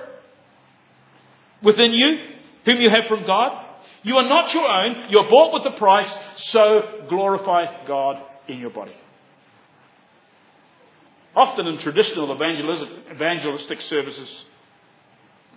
within 1.65 1.91
you, 1.91 2.17
whom 2.65 2.79
you 2.79 2.89
have 2.89 3.05
from 3.05 3.25
God? 3.25 3.63
You 4.03 4.15
are 4.17 4.29
not 4.29 4.53
your 4.53 4.65
own. 4.65 5.09
You're 5.09 5.29
bought 5.29 5.53
with 5.53 5.73
a 5.73 5.77
price, 5.77 6.11
so 6.51 7.05
glorify 7.09 7.87
God 7.87 8.21
in 8.47 8.59
your 8.59 8.69
body. 8.69 8.95
Often 11.35 11.67
in 11.67 11.79
traditional 11.79 12.31
evangelistic 12.33 13.81
services, 13.89 14.29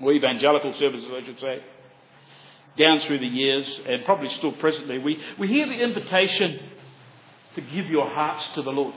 or 0.01 0.13
evangelical 0.13 0.75
services, 0.79 1.09
I 1.13 1.25
should 1.25 1.41
say, 1.41 1.63
down 2.79 3.01
through 3.07 3.19
the 3.19 3.27
years, 3.27 3.67
and 3.87 4.05
probably 4.05 4.29
still 4.39 4.53
presently, 4.53 4.99
we, 4.99 5.19
we 5.39 5.49
hear 5.49 5.67
the 5.67 5.81
invitation 5.81 6.59
to 7.55 7.61
give 7.61 7.87
your 7.87 8.09
hearts 8.09 8.45
to 8.55 8.63
the 8.63 8.71
Lord. 8.71 8.95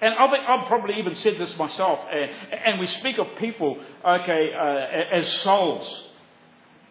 And 0.00 0.14
I've, 0.14 0.30
I've 0.30 0.66
probably 0.66 0.98
even 0.98 1.14
said 1.16 1.38
this 1.38 1.54
myself, 1.58 1.98
and, 2.10 2.30
and 2.64 2.80
we 2.80 2.86
speak 2.86 3.18
of 3.18 3.26
people, 3.38 3.78
okay, 4.06 4.50
uh, 4.52 5.16
as 5.18 5.28
souls. 5.42 6.04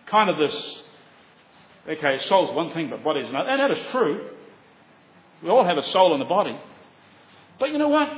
Kind 0.06 0.30
of 0.30 0.38
this, 0.38 0.76
okay, 1.88 2.20
soul's 2.28 2.56
one 2.56 2.74
thing, 2.74 2.90
but 2.90 3.04
body's 3.04 3.28
another. 3.28 3.50
And 3.50 3.60
that 3.60 3.78
is 3.78 3.86
true. 3.92 4.30
We 5.44 5.50
all 5.50 5.66
have 5.66 5.78
a 5.78 5.88
soul 5.92 6.14
and 6.14 6.22
a 6.22 6.26
body. 6.26 6.60
But 7.60 7.72
you 7.72 7.78
know 7.78 7.90
what? 7.90 8.10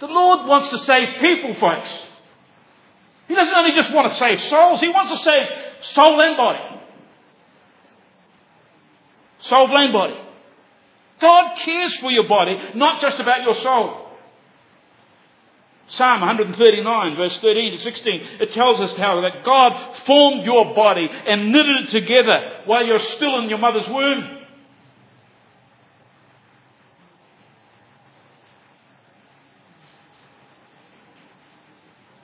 The 0.00 0.06
Lord 0.06 0.48
wants 0.48 0.70
to 0.70 0.84
save 0.84 1.20
people, 1.20 1.56
folks. 1.60 1.88
He 3.28 3.34
doesn't 3.34 3.54
only 3.54 3.74
just 3.74 3.92
want 3.92 4.12
to 4.12 4.18
save 4.18 4.42
souls, 4.50 4.80
He 4.80 4.88
wants 4.88 5.18
to 5.18 5.24
save 5.24 5.46
soul 5.94 6.20
and 6.20 6.36
body. 6.36 6.80
Soul 9.48 9.68
and 9.76 9.92
body. 9.92 10.18
God 11.20 11.58
cares 11.64 11.94
for 12.00 12.10
your 12.10 12.28
body, 12.28 12.56
not 12.74 13.00
just 13.00 13.20
about 13.20 13.42
your 13.42 13.54
soul. 13.62 14.03
Psalm 15.96 16.20
139, 16.20 17.16
verse 17.16 17.38
13 17.38 17.72
to 17.72 17.82
16, 17.82 18.20
it 18.40 18.52
tells 18.52 18.80
us 18.80 18.96
how 18.96 19.20
that 19.20 19.44
God 19.44 19.96
formed 20.06 20.44
your 20.44 20.74
body 20.74 21.08
and 21.08 21.52
knitted 21.52 21.86
it 21.86 21.90
together 21.90 22.62
while 22.64 22.84
you're 22.84 23.02
still 23.16 23.38
in 23.38 23.48
your 23.48 23.58
mother's 23.58 23.88
womb. 23.88 24.40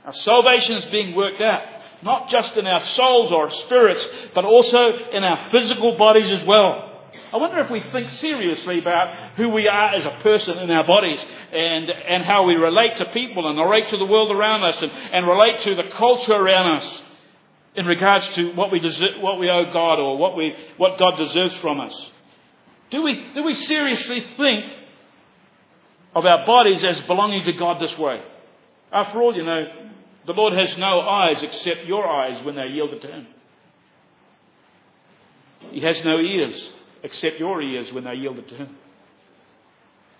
Our 0.04 0.14
salvation 0.14 0.78
is 0.78 0.90
being 0.90 1.14
worked 1.14 1.40
out, 1.40 1.62
not 2.02 2.28
just 2.30 2.56
in 2.56 2.66
our 2.66 2.85
souls 2.96 3.30
or 3.30 3.52
spirits, 3.66 4.04
but 4.35 4.44
also 4.44 4.90
in 5.12 5.22
our 5.22 5.50
physical 5.52 5.96
bodies 5.96 6.40
as 6.40 6.44
well. 6.44 6.89
I 7.32 7.36
wonder 7.36 7.60
if 7.60 7.70
we 7.70 7.80
think 7.92 8.10
seriously 8.20 8.80
about 8.80 9.36
who 9.36 9.50
we 9.50 9.68
are 9.68 9.94
as 9.94 10.04
a 10.04 10.22
person 10.22 10.58
in 10.58 10.70
our 10.70 10.84
bodies 10.84 11.18
and, 11.52 11.88
and 11.88 12.24
how 12.24 12.44
we 12.44 12.54
relate 12.54 12.98
to 12.98 13.04
people 13.06 13.48
and 13.48 13.58
relate 13.58 13.88
to 13.90 13.96
the 13.98 14.04
world 14.04 14.32
around 14.32 14.64
us 14.64 14.76
and, 14.80 14.90
and 14.90 15.26
relate 15.28 15.60
to 15.62 15.76
the 15.76 15.90
culture 15.96 16.32
around 16.32 16.80
us 16.80 17.00
in 17.76 17.86
regards 17.86 18.26
to 18.34 18.52
what 18.54 18.72
we, 18.72 18.80
deserve, 18.80 19.20
what 19.20 19.38
we 19.38 19.48
owe 19.48 19.72
God 19.72 20.00
or 20.00 20.18
what, 20.18 20.36
we, 20.36 20.54
what 20.76 20.98
God 20.98 21.18
deserves 21.18 21.54
from 21.60 21.80
us. 21.80 21.94
Do 22.90 23.02
we, 23.02 23.30
do 23.32 23.44
we 23.44 23.54
seriously 23.54 24.26
think 24.36 24.64
of 26.16 26.26
our 26.26 26.44
bodies 26.44 26.82
as 26.82 27.00
belonging 27.02 27.44
to 27.44 27.52
God 27.52 27.80
this 27.80 27.96
way? 27.96 28.20
After 28.92 29.22
all, 29.22 29.36
you 29.36 29.44
know, 29.44 29.66
the 30.26 30.32
Lord 30.32 30.52
has 30.54 30.76
no 30.78 31.00
eyes 31.00 31.40
except 31.40 31.86
your 31.86 32.04
eyes 32.08 32.44
when 32.44 32.56
they're 32.56 32.66
yielded 32.66 33.02
to 33.02 33.08
Him. 33.08 33.26
He 35.70 35.80
has 35.82 36.04
no 36.04 36.18
ears 36.18 36.70
except 37.02 37.38
your 37.38 37.62
ears 37.62 37.92
when 37.92 38.04
they 38.04 38.14
yielded 38.14 38.48
to 38.48 38.54
Him. 38.54 38.76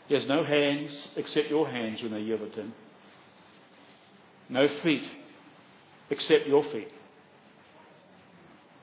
He 0.09 0.15
has 0.15 0.27
no 0.27 0.45
hands 0.45 0.91
except 1.17 1.49
your 1.49 1.69
hands 1.69 2.03
when 2.03 2.13
they 2.13 2.21
yielded 2.21 2.55
to 2.55 2.63
Him. 2.63 2.75
No 4.49 4.67
feet 4.83 5.05
except 6.11 6.47
your 6.47 6.65
feet 6.65 6.89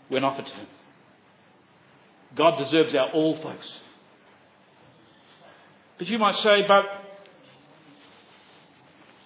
when 0.07 0.23
offered 0.23 0.45
to 0.45 0.53
Him. 0.53 0.67
God 2.35 2.63
deserves 2.63 2.95
our 2.95 3.11
all, 3.11 3.41
folks. 3.41 3.67
But 5.97 6.07
you 6.07 6.19
might 6.19 6.35
say, 6.43 6.63
but 6.67 6.85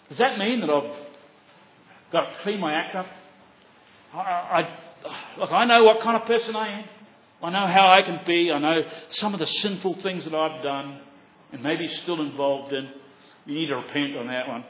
does 0.10 0.18
that 0.18 0.38
mean 0.38 0.62
that 0.62 0.70
I've 0.70 0.92
got 2.12 2.22
to 2.22 2.36
clean 2.44 2.60
my 2.60 2.74
act 2.74 2.96
up? 2.96 3.08
I, 4.14 4.20
I, 4.20 4.80
look, 5.38 5.52
I 5.52 5.66
know 5.66 5.84
what 5.84 6.02
kind 6.02 6.22
of 6.22 6.28
person 6.28 6.56
I 6.56 6.80
am. 6.80 6.86
I 7.44 7.50
know 7.50 7.68
how 7.68 7.92
I 7.92 8.02
can 8.04 8.22
be. 8.26 8.52
I 8.52 8.60
know 8.60 8.84
some 9.10 9.34
of 9.34 9.40
the 9.40 9.48
sinful 9.48 10.02
things 10.02 10.24
that 10.26 10.34
I've 10.36 10.64
done 10.64 11.00
and 11.52 11.64
maybe 11.64 11.90
still 12.04 12.22
involved 12.22 12.74
in. 12.74 12.90
You 13.46 13.56
need 13.56 13.68
to 13.68 13.76
repent 13.76 14.16
on 14.16 14.28
that 14.28 14.48
one. 14.48 14.64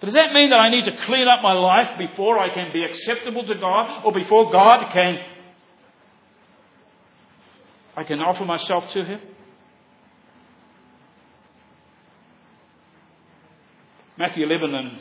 But 0.00 0.06
does 0.06 0.14
that 0.14 0.32
mean 0.32 0.50
that 0.50 0.56
I 0.56 0.68
need 0.68 0.84
to 0.84 1.04
clean 1.06 1.28
up 1.28 1.42
my 1.42 1.52
life 1.52 1.96
before 1.98 2.38
I 2.38 2.52
can 2.52 2.72
be 2.72 2.84
acceptable 2.84 3.46
to 3.46 3.54
God 3.54 4.04
or 4.04 4.12
before 4.12 4.50
God 4.50 4.92
can 4.92 5.18
I 7.94 8.04
can 8.04 8.20
offer 8.20 8.44
myself 8.44 8.84
to 8.94 9.04
him? 9.04 9.20
Matthew 14.18 14.44
11 14.44 14.74
and 14.74 14.98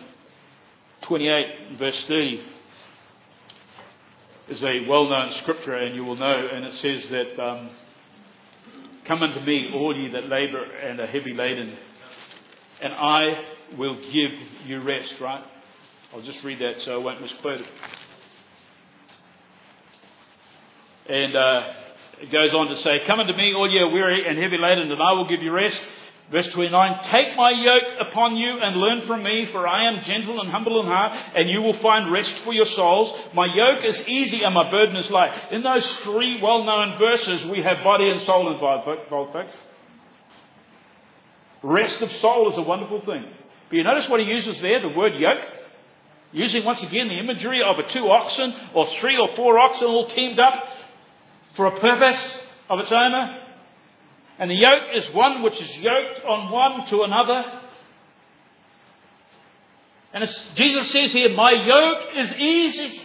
28 1.04 1.78
verse 1.80 2.04
30 2.08 2.44
is 4.50 4.62
a 4.64 4.88
well 4.88 5.10
known 5.10 5.34
scripture, 5.42 5.76
and 5.76 5.96
you 5.96 6.04
will 6.04 6.16
know, 6.16 6.48
and 6.52 6.66
it 6.66 6.74
says 6.82 7.12
that, 7.12 7.44
um, 7.44 7.70
Come 9.08 9.24
unto 9.24 9.40
me, 9.42 9.70
all 9.74 9.96
ye 9.96 10.12
that 10.12 10.30
labour 10.30 10.64
and 10.64 11.00
are 11.00 11.08
heavy 11.08 11.34
laden, 11.34 11.76
and 12.82 12.94
I 12.94 13.34
will 13.78 13.96
give 13.96 14.32
you 14.66 14.82
rest, 14.82 15.14
right? 15.20 15.44
I'll 16.14 16.22
just 16.22 16.44
read 16.44 16.60
that 16.60 16.84
so 16.86 16.94
I 16.94 16.98
won't 16.98 17.22
misquote 17.22 17.62
it. 17.62 17.68
And 21.10 21.36
uh, 21.36 21.62
it 22.22 22.32
goes 22.32 22.54
on 22.54 22.68
to 22.68 22.82
say, 22.84 23.00
Come 23.08 23.20
unto 23.20 23.34
me, 23.34 23.54
all 23.56 23.70
ye 23.70 23.84
weary 23.92 24.28
and 24.28 24.38
heavy 24.38 24.58
laden, 24.58 24.92
and 24.92 25.02
I 25.02 25.14
will 25.14 25.28
give 25.28 25.42
you 25.42 25.52
rest. 25.52 25.78
Verse 26.32 26.48
29, 26.54 27.00
Take 27.12 27.36
my 27.36 27.52
yoke 27.52 28.08
upon 28.08 28.38
you 28.38 28.58
and 28.62 28.78
learn 28.78 29.06
from 29.06 29.22
me, 29.22 29.50
for 29.52 29.68
I 29.68 29.90
am 29.90 30.06
gentle 30.06 30.40
and 30.40 30.50
humble 30.50 30.80
in 30.80 30.88
heart, 30.88 31.12
and 31.36 31.50
you 31.50 31.62
will 31.62 31.78
find 31.82 32.10
rest 32.10 32.34
for 32.46 32.54
your 32.54 32.68
souls. 32.68 33.20
My 33.36 33.48
yoke 33.54 33.84
is 33.84 34.08
easy 34.08 34.42
and 34.44 34.54
my 34.54 34.72
burden 34.72 34.96
is 34.96 35.10
light. 35.12 35.52
In 35.52 35.62
those 35.62 35.86
three 36.04 36.42
well-known 36.42 36.98
verses, 36.98 37.46
we 37.48 37.62
have 37.62 37.84
body 37.84 38.10
and 38.10 38.22
soul 38.22 38.54
involved, 38.54 38.86
folks. 39.10 39.52
Rest 41.64 42.02
of 42.02 42.10
soul 42.22 42.50
is 42.50 42.58
a 42.58 42.62
wonderful 42.62 43.02
thing. 43.02 43.26
But 43.70 43.76
you 43.76 43.84
notice 43.84 44.10
what 44.10 44.22
he 44.22 44.26
uses 44.26 44.62
there, 44.62 44.80
the 44.80 44.90
word 44.90 45.16
yoke? 45.16 45.44
Using 46.32 46.64
once 46.64 46.82
again 46.82 47.10
the 47.10 47.20
imagery 47.20 47.62
of 47.62 47.78
a 47.78 47.84
two 47.84 48.08
oxen 48.10 48.56
or 48.74 48.88
three 49.02 49.18
or 49.18 49.36
four 49.36 49.60
oxen 49.60 49.84
all 49.84 50.08
teamed 50.08 50.40
up 50.40 50.64
for 51.58 51.66
a 51.66 51.78
purpose 51.78 52.20
of 52.70 52.80
its 52.80 52.92
owner. 52.92 53.41
And 54.42 54.50
the 54.50 54.56
yoke 54.56 54.84
is 54.96 55.14
one 55.14 55.44
which 55.44 55.54
is 55.54 55.70
yoked 55.78 56.26
on 56.28 56.52
one 56.52 56.88
to 56.90 57.04
another. 57.04 57.44
And 60.14 60.28
Jesus 60.56 60.92
says 60.92 61.12
here, 61.12 61.30
My 61.36 61.52
yoke 61.52 62.08
is 62.16 62.38
easy. 62.38 63.02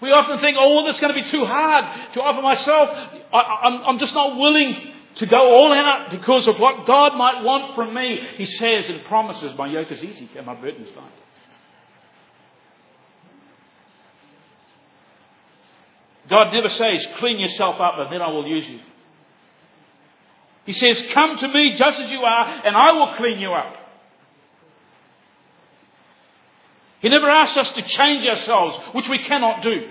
We 0.00 0.12
often 0.12 0.38
think, 0.38 0.56
oh, 0.60 0.86
this 0.86 0.94
is 0.94 1.00
going 1.00 1.12
to 1.12 1.20
be 1.20 1.28
too 1.28 1.44
hard 1.44 2.12
to 2.14 2.22
offer 2.22 2.40
myself. 2.40 2.88
I, 3.34 3.84
am 3.88 3.98
just 3.98 4.14
not 4.14 4.36
willing 4.36 4.94
to 5.16 5.26
go 5.26 5.56
all 5.56 5.72
out 5.72 6.12
because 6.12 6.46
of 6.46 6.60
what 6.60 6.86
God 6.86 7.16
might 7.16 7.42
want 7.42 7.74
from 7.74 7.92
me. 7.92 8.20
He 8.36 8.46
says 8.46 8.84
and 8.88 9.04
promises, 9.06 9.58
My 9.58 9.66
yoke 9.66 9.90
is 9.90 10.04
easy 10.04 10.30
and 10.36 10.46
my 10.46 10.54
burden 10.54 10.86
is 10.86 10.96
light. 10.96 11.10
God 16.28 16.52
never 16.52 16.68
says, 16.68 17.06
clean 17.18 17.38
yourself 17.38 17.80
up 17.80 17.94
and 17.98 18.12
then 18.12 18.22
I 18.22 18.28
will 18.28 18.46
use 18.46 18.66
you. 18.68 18.80
He 20.66 20.72
says, 20.72 21.02
come 21.14 21.38
to 21.38 21.48
me 21.48 21.76
just 21.78 21.98
as 21.98 22.10
you 22.10 22.18
are 22.18 22.66
and 22.66 22.76
I 22.76 22.92
will 22.92 23.16
clean 23.16 23.38
you 23.38 23.52
up. 23.52 23.74
He 27.00 27.08
never 27.08 27.28
asks 27.28 27.56
us 27.56 27.70
to 27.72 27.82
change 27.82 28.26
ourselves, 28.26 28.78
which 28.92 29.08
we 29.08 29.22
cannot 29.24 29.62
do. 29.62 29.88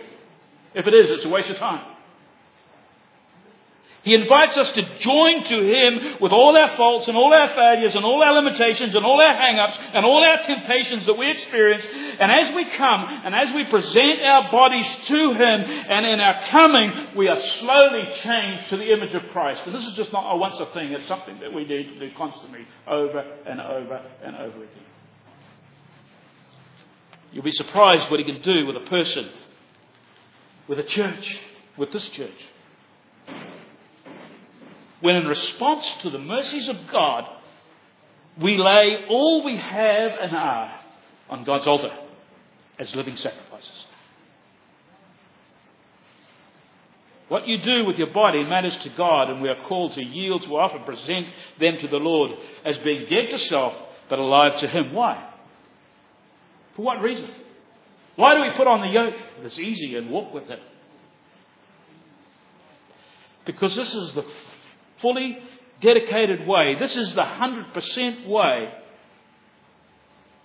If 0.76 0.86
it 0.86 0.94
is, 0.94 1.10
it's 1.10 1.26
a 1.26 1.30
waste 1.30 1.50
of 1.50 1.58
time. 1.58 1.97
He 4.04 4.14
invites 4.14 4.56
us 4.56 4.70
to 4.72 5.00
join 5.00 5.44
to 5.46 5.62
Him 5.64 6.18
with 6.22 6.32
all 6.32 6.56
our 6.56 6.78
faults 6.78 7.08
and 7.08 7.18
all 7.18 7.34
our 7.34 7.50
failures 7.50 7.94
and 7.94 8.06
all 8.06 8.24
our 8.24 8.42
limitations 8.42 8.96
and 8.96 9.06
all 9.06 9.20
our 9.20 9.36
hang-ups 9.36 9.78
and 9.94 10.06
all 10.06 10.24
our 10.24 10.38
temptations 10.46 11.06
that 11.08 11.16
we 11.16 11.30
experience. 11.30 11.84
And 12.20 12.32
as 12.32 12.56
we 12.56 12.66
come 12.78 13.06
and 13.26 13.36
as 13.36 13.54
we 13.54 13.66
present 13.66 14.22
our 14.22 14.50
bodies 14.50 14.88
to 15.08 15.34
Him 15.34 15.62
and 15.62 16.06
in 16.06 16.20
our 16.22 16.42
coming, 16.44 17.18
we 17.18 17.28
are 17.28 17.42
slowly 17.60 18.08
changed 18.24 18.70
to 18.70 18.78
the 18.78 18.94
image 18.94 19.14
of 19.14 19.24
Christ. 19.34 19.64
And 19.66 19.76
this 19.76 19.86
is 19.86 19.96
just 19.96 20.14
not 20.14 20.32
a 20.32 20.38
once 20.38 20.56
a 20.60 20.68
thing. 20.74 20.94
It's 20.94 21.08
something 21.08 21.40
that 21.42 21.54
we 21.54 21.66
need 21.66 21.90
to 21.90 22.00
do 22.00 22.10
constantly 22.16 22.66
over 22.88 23.20
and 23.20 23.60
over 23.60 24.02
and 24.24 24.36
over 24.38 24.58
again. 24.58 24.86
You'll 27.34 27.44
be 27.44 27.52
surprised 27.52 28.10
what 28.10 28.22
He 28.22 28.26
can 28.26 28.42
do 28.42 28.66
with 28.66 28.78
a 28.78 28.88
person, 28.90 29.30
with 30.70 30.80
a 30.80 30.84
church, 30.84 31.38
with 31.78 31.92
this 31.92 32.08
church. 32.10 32.32
When 35.02 35.16
in 35.16 35.28
response 35.28 35.86
to 36.02 36.10
the 36.10 36.20
mercies 36.20 36.68
of 36.70 36.76
God, 36.92 37.26
we 38.42 38.58
lay 38.58 39.06
all 39.10 39.44
we 39.44 39.56
have 39.56 40.12
and 40.22 40.36
are 40.36 40.80
on 41.30 41.44
God's 41.44 41.68
altar 41.68 41.92
as 42.80 42.94
living 42.96 43.18
sacrifices. 43.18 43.86
What 47.28 47.48
you 47.48 47.58
do 47.58 47.86
with 47.86 47.98
your 47.98 48.12
body 48.12 48.44
matters 48.44 48.76
to 48.84 48.90
God, 48.90 49.30
and 49.30 49.42
we 49.42 49.50
are 49.50 49.68
called 49.68 49.94
to 49.96 50.02
yield, 50.02 50.44
to 50.44 50.56
offer, 50.56 50.80
present 50.80 51.28
them 51.60 51.78
to 51.82 51.88
the 51.88 51.98
Lord 51.98 52.32
as 52.64 52.78
being 52.78 53.06
dead 53.10 53.32
to 53.32 53.40
self, 53.48 53.74
but 54.10 54.18
alive 54.18 54.62
to 54.62 54.68
Him. 54.68 54.94
Why? 54.94 55.30
For 56.76 56.84
what 56.84 57.02
reason? 57.02 57.30
Why 58.16 58.36
do 58.36 58.42
we 58.42 58.52
put 58.56 58.68
on 58.68 58.82
the 58.82 58.88
yoke 58.88 59.16
that's 59.42 59.60
easy 59.60 59.96
and 59.96 60.10
walk 60.10 60.34
with 60.34 60.50
it? 60.50 60.60
Because 63.46 63.76
this 63.76 63.94
is 63.94 64.14
the 64.14 64.26
fully 65.02 65.38
dedicated 65.82 66.48
way. 66.48 66.76
This 66.80 66.96
is 66.96 67.14
the 67.14 67.22
100% 67.22 68.28
way 68.28 68.74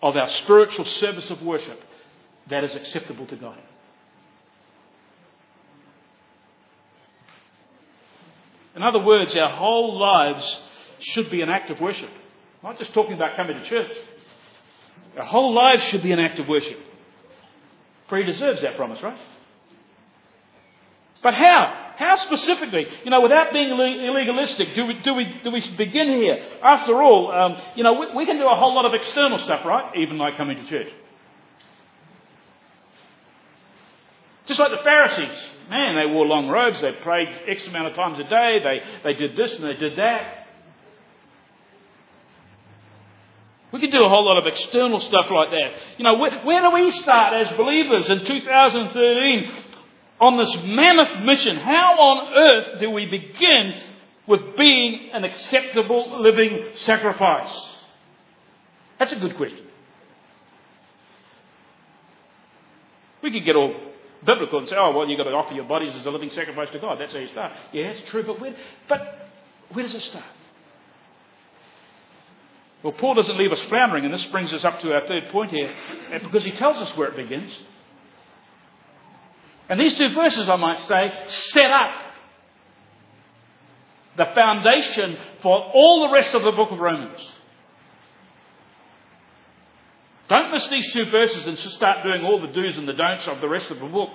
of 0.03 0.17
our 0.17 0.29
spiritual 0.43 0.85
service 0.85 1.31
of 1.31 1.43
worship 1.43 1.81
that 2.51 2.65
is 2.65 2.75
acceptable 2.75 3.27
to 3.27 3.37
God. 3.37 3.59
In 8.75 8.83
other 8.83 9.01
words, 9.01 9.35
our 9.37 9.55
whole 9.55 9.99
lives 9.99 10.45
should 11.01 11.31
be 11.31 11.43
an 11.43 11.51
act 11.51 11.71
of 11.71 11.81
worship. 11.81 12.11
I'm 12.63 12.71
not 12.71 12.79
just 12.79 12.95
talking 12.95 13.13
about 13.13 13.37
coming 13.37 13.57
to 13.57 13.69
church. 13.69 13.91
Our 15.19 15.27
whole 15.27 15.53
lives 15.53 15.83
should 15.85 16.03
be 16.03 16.13
an 16.13 16.19
act 16.19 16.39
of 16.39 16.49
worship. 16.49 16.79
For 18.09 18.19
he 18.19 18.25
deserves 18.25 18.63
that 18.63 18.77
promise, 18.77 19.03
right? 19.03 19.19
But 21.23 21.35
how? 21.35 21.82
How 21.97 22.17
specifically? 22.27 22.87
You 23.05 23.11
know, 23.11 23.21
without 23.21 23.53
being 23.53 23.71
legalistic, 23.71 24.75
do 24.75 24.87
we, 24.87 24.95
do 25.05 25.15
we, 25.15 25.41
do 25.45 25.51
we 25.51 25.61
begin 25.77 26.09
here? 26.09 26.43
After 26.63 27.03
all, 27.03 27.31
um, 27.33 27.57
you 27.77 27.85
know, 27.85 27.95
we, 27.95 28.07
we 28.17 28.27
can 28.27 28.39
do 28.39 28.47
a 28.47 28.57
whole 28.57 28.75
lot 28.75 28.85
of 28.85 28.95
external 28.95 29.39
stuff, 29.41 29.65
right? 29.65 29.97
Even 29.97 30.19
like 30.19 30.37
coming 30.37 30.57
to 30.57 30.69
church. 30.69 30.93
Just 34.47 34.59
like 34.59 34.71
the 34.71 34.83
Pharisees. 34.83 35.39
Man, 35.71 35.97
they 35.97 36.13
wore 36.13 36.27
long 36.27 36.49
robes, 36.49 36.81
they 36.81 36.93
prayed 37.03 37.29
X 37.49 37.67
amount 37.69 37.89
of 37.89 37.95
times 37.95 38.19
a 38.19 38.25
day, 38.25 38.59
they, 38.63 38.81
they 39.05 39.19
did 39.19 39.37
this 39.37 39.53
and 39.53 39.65
they 39.65 39.75
did 39.75 39.97
that. 39.97 40.43
We 43.73 43.81
can 43.81 43.91
do 43.91 44.05
a 44.05 44.09
whole 44.09 44.27
lot 44.27 44.37
of 44.37 44.47
external 44.47 45.01
stuff 45.01 45.27
like 45.31 45.51
that. 45.51 45.71
You 45.97 46.05
know, 46.05 46.19
where, 46.19 46.43
where 46.45 46.61
do 46.61 46.71
we 46.73 46.91
start 46.91 47.33
as 47.35 47.57
believers 47.57 48.05
in 48.09 48.27
2013 48.27 49.72
on 50.23 50.39
this 50.39 50.57
mammoth 50.65 51.25
mission? 51.25 51.57
How 51.57 51.99
on 51.99 52.33
earth 52.33 52.81
do 52.81 52.91
we 52.91 53.07
begin 53.07 53.73
with 54.29 54.57
being 54.57 55.11
an 55.13 55.25
acceptable 55.25 56.23
living 56.23 56.65
sacrifice? 56.85 57.53
That's 59.01 59.13
a 59.13 59.17
good 59.17 59.37
question. 59.37 59.67
We 63.23 63.33
could 63.33 63.45
get 63.45 63.57
all 63.57 63.75
biblical 64.25 64.61
and 64.61 64.69
say, 64.69 64.77
oh, 64.79 64.97
well, 64.97 65.09
you've 65.09 65.19
got 65.19 65.25
to 65.25 65.31
offer 65.31 65.55
your 65.55 65.65
bodies 65.65 65.93
as 65.99 66.07
a 66.07 66.11
living 66.11 66.31
sacrifice 66.35 66.69
to 66.73 66.79
God. 66.79 67.01
That's 67.01 67.13
how 67.13 67.19
you 67.19 67.29
start. 67.29 67.53
Yeah, 67.73 67.87
it's 67.87 68.09
true, 68.11 68.23
but 68.23 68.41
where, 68.41 68.55
but 68.89 69.29
where 69.73 69.85
does 69.85 69.95
it 69.95 70.03
start? 70.03 70.25
Well, 72.85 72.93
Paul 72.93 73.15
doesn't 73.15 73.39
leave 73.39 73.53
us 73.53 73.61
floundering, 73.69 74.05
and 74.05 74.15
this 74.15 74.25
brings 74.27 74.53
us 74.53 74.65
up 74.65 74.81
to 74.83 74.93
our 74.93 75.07
third 75.07 75.31
point 75.31 75.51
here, 75.51 75.73
uh, 76.13 76.19
because 76.21 76.45
he 76.45 76.53
tells 76.53 76.77
us 76.77 76.97
where 76.97 77.09
it 77.09 77.17
begins. 77.17 77.53
And 79.73 79.81
these 79.81 79.95
two 79.95 80.11
verses, 80.13 80.51
I 80.51 80.57
might 80.57 80.87
say, 80.87 81.13
set 81.55 81.65
up 81.65 81.91
the 84.19 84.27
foundation 84.35 85.17
for 85.41 85.63
all 85.73 86.07
the 86.07 86.13
rest 86.13 86.35
of 86.35 86.43
the 86.43 86.53
book 86.53 86.73
of 86.73 86.79
Romans. 86.79 87.19
Don't 90.29 90.53
miss 90.53 90.67
these 90.69 90.93
two 90.93 91.07
verses 91.07 91.47
and 91.47 91.57
just 91.57 91.75
start 91.77 92.03
doing 92.05 92.23
all 92.23 92.39
the 92.39 92.49
do's 92.49 92.77
and 92.77 92.87
the 92.87 92.93
don'ts 92.93 93.27
of 93.27 93.41
the 93.41 93.49
rest 93.49 93.71
of 93.71 93.81
the 93.81 93.87
book. 93.87 94.11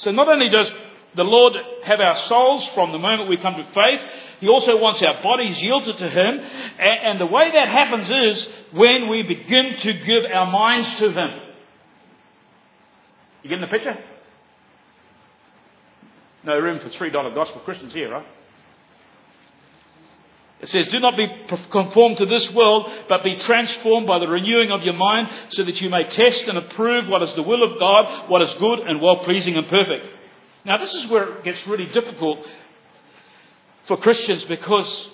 So 0.00 0.10
not 0.10 0.28
only 0.28 0.50
does 0.50 0.70
the 1.14 1.24
Lord 1.24 1.54
have 1.84 2.00
our 2.00 2.26
souls 2.26 2.68
from 2.74 2.92
the 2.92 2.98
moment 2.98 3.30
we 3.30 3.38
come 3.38 3.54
to 3.54 3.64
faith, 3.72 4.00
He 4.40 4.48
also 4.48 4.76
wants 4.76 5.00
our 5.00 5.22
bodies 5.22 5.58
yielded 5.58 5.96
to 5.96 6.10
Him. 6.10 6.40
And 6.78 7.18
the 7.18 7.24
way 7.24 7.52
that 7.54 7.68
happens 7.68 8.36
is 8.36 8.48
when 8.72 9.08
we 9.08 9.22
begin 9.22 9.78
to 9.80 9.92
give 9.94 10.30
our 10.30 10.52
minds 10.52 10.98
to 10.98 11.10
Him. 11.10 11.47
You 13.42 13.50
getting 13.50 13.62
the 13.62 13.68
picture? 13.68 13.96
No 16.44 16.58
room 16.58 16.80
for 16.80 16.88
$3 16.88 17.34
gospel 17.34 17.60
Christians 17.60 17.92
here, 17.92 18.10
right? 18.10 18.26
It 20.60 20.68
says, 20.70 20.86
Do 20.90 20.98
not 20.98 21.16
be 21.16 21.26
conformed 21.70 22.18
to 22.18 22.26
this 22.26 22.50
world, 22.50 22.90
but 23.08 23.22
be 23.22 23.36
transformed 23.36 24.06
by 24.06 24.18
the 24.18 24.26
renewing 24.26 24.72
of 24.72 24.82
your 24.82 24.94
mind, 24.94 25.28
so 25.50 25.64
that 25.64 25.80
you 25.80 25.88
may 25.88 26.04
test 26.04 26.42
and 26.42 26.58
approve 26.58 27.06
what 27.08 27.22
is 27.22 27.34
the 27.36 27.42
will 27.42 27.62
of 27.62 27.78
God, 27.78 28.28
what 28.28 28.42
is 28.42 28.52
good 28.54 28.80
and 28.80 29.00
well 29.00 29.18
pleasing 29.24 29.56
and 29.56 29.68
perfect. 29.68 30.06
Now, 30.64 30.78
this 30.78 30.92
is 30.94 31.06
where 31.08 31.38
it 31.38 31.44
gets 31.44 31.64
really 31.66 31.86
difficult 31.86 32.44
for 33.86 33.96
Christians 33.98 34.44
because, 34.44 35.08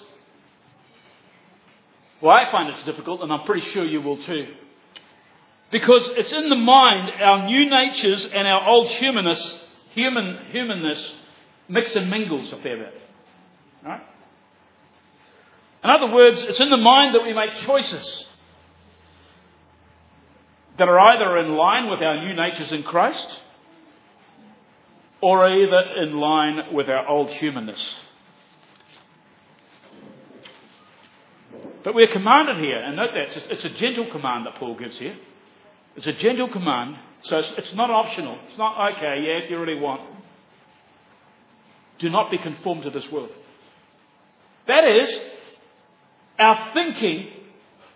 well, 2.23 2.35
I 2.35 2.51
find 2.51 2.75
it's 2.75 2.85
difficult, 2.85 3.21
and 3.21 3.31
I'm 3.31 3.45
pretty 3.45 3.69
sure 3.73 3.85
you 3.85 4.01
will 4.01 4.23
too. 4.25 4.49
Because 5.75 6.03
it's 6.11 6.33
in 6.33 6.51
the 6.51 6.55
mind, 6.55 7.11
our 7.21 7.47
new 7.47 7.69
natures 7.69 8.25
and 8.33 8.47
our 8.47 8.69
old 8.69 8.87
humanness, 8.91 9.41
human, 9.93 10.39
humanness 10.53 11.05
mix 11.69 11.97
and 11.97 12.09
mingles 12.09 12.53
a 12.53 12.59
fair 12.59 12.77
bit. 12.77 12.95
Right? 13.85 14.01
In 15.83 15.91
other 15.91 16.15
words, 16.15 16.39
it's 16.43 16.61
in 16.61 16.71
the 16.71 16.77
mind 16.77 17.17
that 17.17 17.25
we 17.25 17.33
make 17.33 17.67
choices 17.67 18.25
that 20.79 20.89
are 20.89 20.97
either 20.97 21.39
in 21.39 21.57
line 21.57 21.91
with 21.91 21.99
our 21.99 22.25
new 22.25 22.35
natures 22.35 22.71
in 22.71 22.85
Christ 22.85 23.27
or 25.21 25.45
are 25.45 25.61
either 25.61 26.05
in 26.05 26.17
line 26.21 26.73
with 26.73 26.89
our 26.89 27.05
old 27.09 27.31
humanness. 27.31 27.85
But 31.83 31.97
we're 31.97 32.07
commanded 32.07 32.59
here, 32.59 32.79
and 32.79 32.95
note 32.95 33.11
that 33.13 33.37
it's 33.51 33.65
a 33.65 33.71
gentle 33.71 34.09
command 34.13 34.47
that 34.47 34.55
Paul 34.55 34.79
gives 34.79 34.97
here. 34.99 35.17
It's 35.97 36.07
a 36.07 36.13
gentle 36.13 36.49
command, 36.49 36.97
so 37.23 37.39
it's, 37.39 37.53
it's 37.59 37.75
not 37.75 37.91
optional. 37.91 38.39
It's 38.49 38.59
not, 38.59 38.97
okay, 38.97 39.23
yeah, 39.25 39.45
if 39.45 39.51
you 39.51 39.59
really 39.59 39.81
want. 39.81 40.03
Do 41.99 42.11
not 42.11 42.31
be 42.31 42.39
conformed 42.39 42.83
to 42.83 42.91
this 42.91 43.09
world. 43.11 43.31
That 44.67 44.85
is, 44.85 45.09
our 46.39 46.73
thinking 46.75 47.29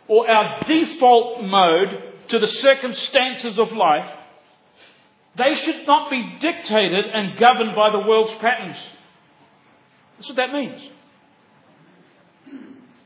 or 0.07 0.31
our 0.31 0.65
default 0.65 1.45
mode 1.45 2.03
to 2.29 2.39
the 2.39 2.47
circumstances 2.47 3.59
of 3.59 3.73
life, 3.73 4.09
they 5.37 5.57
should 5.65 5.87
not 5.87 6.11
be 6.11 6.39
dictated 6.41 7.05
and 7.13 7.39
governed 7.39 7.75
by 7.75 7.91
the 7.91 8.01
world's 8.01 8.35
patterns. 8.41 8.77
That's 10.17 10.29
what 10.29 10.37
that 10.37 10.53
means. 10.53 10.81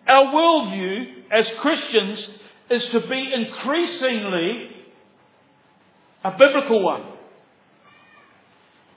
Our 0.06 0.26
worldview 0.26 1.14
as 1.30 1.48
Christians 1.60 2.28
is 2.70 2.84
to 2.88 3.00
be 3.06 3.32
increasingly 3.32 4.71
a 6.24 6.30
biblical 6.32 6.82
one, 6.82 7.04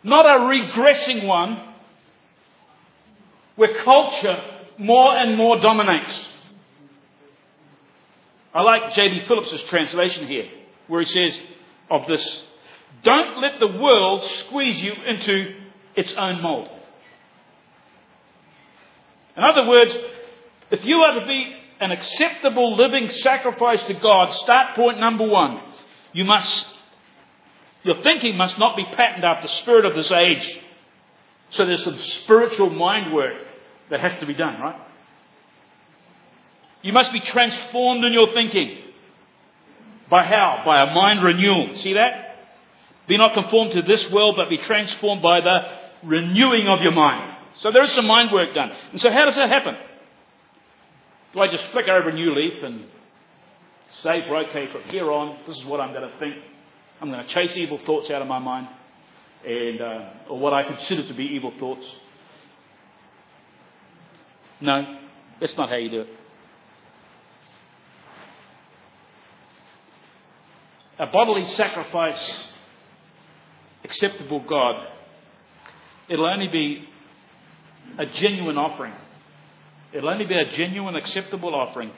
not 0.03 0.25
a 0.25 0.39
regressing 0.39 1.25
one 1.25 1.73
where 3.55 3.83
culture 3.83 4.37
more 4.77 5.17
and 5.17 5.37
more 5.37 5.59
dominates. 5.59 6.13
I 8.53 8.61
like 8.61 8.93
J.B. 8.93 9.25
Phillips' 9.27 9.63
translation 9.69 10.27
here, 10.27 10.45
where 10.87 11.01
he 11.01 11.11
says 11.11 11.39
of 11.89 12.07
this 12.07 12.43
Don't 13.03 13.41
let 13.41 13.59
the 13.59 13.67
world 13.67 14.29
squeeze 14.39 14.81
you 14.81 14.93
into 15.07 15.55
its 15.95 16.13
own 16.17 16.41
mold. 16.41 16.69
In 19.35 19.43
other 19.43 19.67
words, 19.67 19.95
if 20.71 20.85
you 20.85 20.95
are 20.97 21.19
to 21.19 21.25
be 21.25 21.55
an 21.81 21.91
acceptable 21.91 22.77
living 22.77 23.09
sacrifice 23.21 23.83
to 23.83 23.93
God, 23.95 24.33
start 24.43 24.75
point 24.75 24.99
number 24.99 25.27
one. 25.27 25.61
You 26.13 26.23
must, 26.23 26.65
your 27.85 28.01
thinking 28.01 28.35
must 28.35 28.57
not 28.57 28.75
be 28.75 28.83
patterned 28.83 29.23
after 29.23 29.47
the 29.47 29.53
spirit 29.61 29.85
of 29.85 29.93
this 29.93 30.11
age. 30.11 30.59
So 31.51 31.67
there's 31.67 31.83
some 31.83 31.99
spiritual 32.23 32.71
mind 32.71 33.13
work 33.13 33.35
that 33.91 33.99
has 33.99 34.19
to 34.19 34.25
be 34.25 34.33
done, 34.33 34.59
right? 34.59 34.81
You 36.81 36.93
must 36.93 37.13
be 37.13 37.19
transformed 37.19 38.03
in 38.03 38.11
your 38.11 38.33
thinking. 38.33 38.79
By 40.09 40.23
how? 40.23 40.63
By 40.65 40.81
a 40.81 40.93
mind 40.93 41.23
renewal. 41.23 41.77
See 41.83 41.93
that? 41.93 42.47
Be 43.07 43.17
not 43.17 43.35
conformed 43.35 43.73
to 43.73 43.83
this 43.83 44.09
world, 44.09 44.35
but 44.35 44.49
be 44.49 44.57
transformed 44.57 45.21
by 45.21 45.41
the 45.41 45.59
renewing 46.03 46.67
of 46.67 46.81
your 46.81 46.91
mind. 46.91 47.37
So 47.61 47.71
there 47.71 47.83
is 47.83 47.91
some 47.93 48.07
mind 48.07 48.31
work 48.33 48.55
done. 48.55 48.71
And 48.93 48.99
so 48.99 49.11
how 49.11 49.25
does 49.25 49.35
that 49.35 49.49
happen? 49.49 49.75
Do 51.33 51.39
I 51.39 51.47
just 51.49 51.65
flick 51.71 51.87
over 51.87 52.09
a 52.09 52.13
new 52.13 52.33
leaf 52.33 52.63
and 52.63 52.85
say, 54.01 54.23
okay, 54.27 54.71
from 54.71 54.83
here 54.89 55.11
on, 55.11 55.37
this 55.47 55.55
is 55.55 55.65
what 55.65 55.79
I'm 55.79 55.93
going 55.93 56.09
to 56.09 56.17
think. 56.17 56.35
I'm 57.01 57.11
going 57.11 57.25
to 57.25 57.33
chase 57.33 57.51
evil 57.55 57.79
thoughts 57.85 58.09
out 58.09 58.21
of 58.21 58.27
my 58.27 58.39
mind, 58.39 58.67
and 59.45 59.81
uh, 59.81 60.09
or 60.29 60.39
what 60.39 60.53
I 60.53 60.63
consider 60.63 61.07
to 61.07 61.13
be 61.13 61.23
evil 61.23 61.53
thoughts. 61.59 61.85
No, 64.61 64.99
that's 65.41 65.55
not 65.57 65.69
how 65.69 65.75
you 65.75 65.89
do 65.89 66.01
it. 66.01 66.07
A 70.97 71.07
bodily 71.07 71.53
sacrifice 71.57 72.45
acceptable 73.83 74.43
God, 74.47 74.87
it'll 76.09 76.25
only 76.25 76.47
be 76.47 76.87
a 77.97 78.05
genuine 78.05 78.57
offering. 78.57 78.93
It'll 79.93 80.09
only 80.09 80.25
be 80.25 80.35
a 80.35 80.51
genuine, 80.55 80.95
acceptable 80.95 81.53
offering 81.53 81.91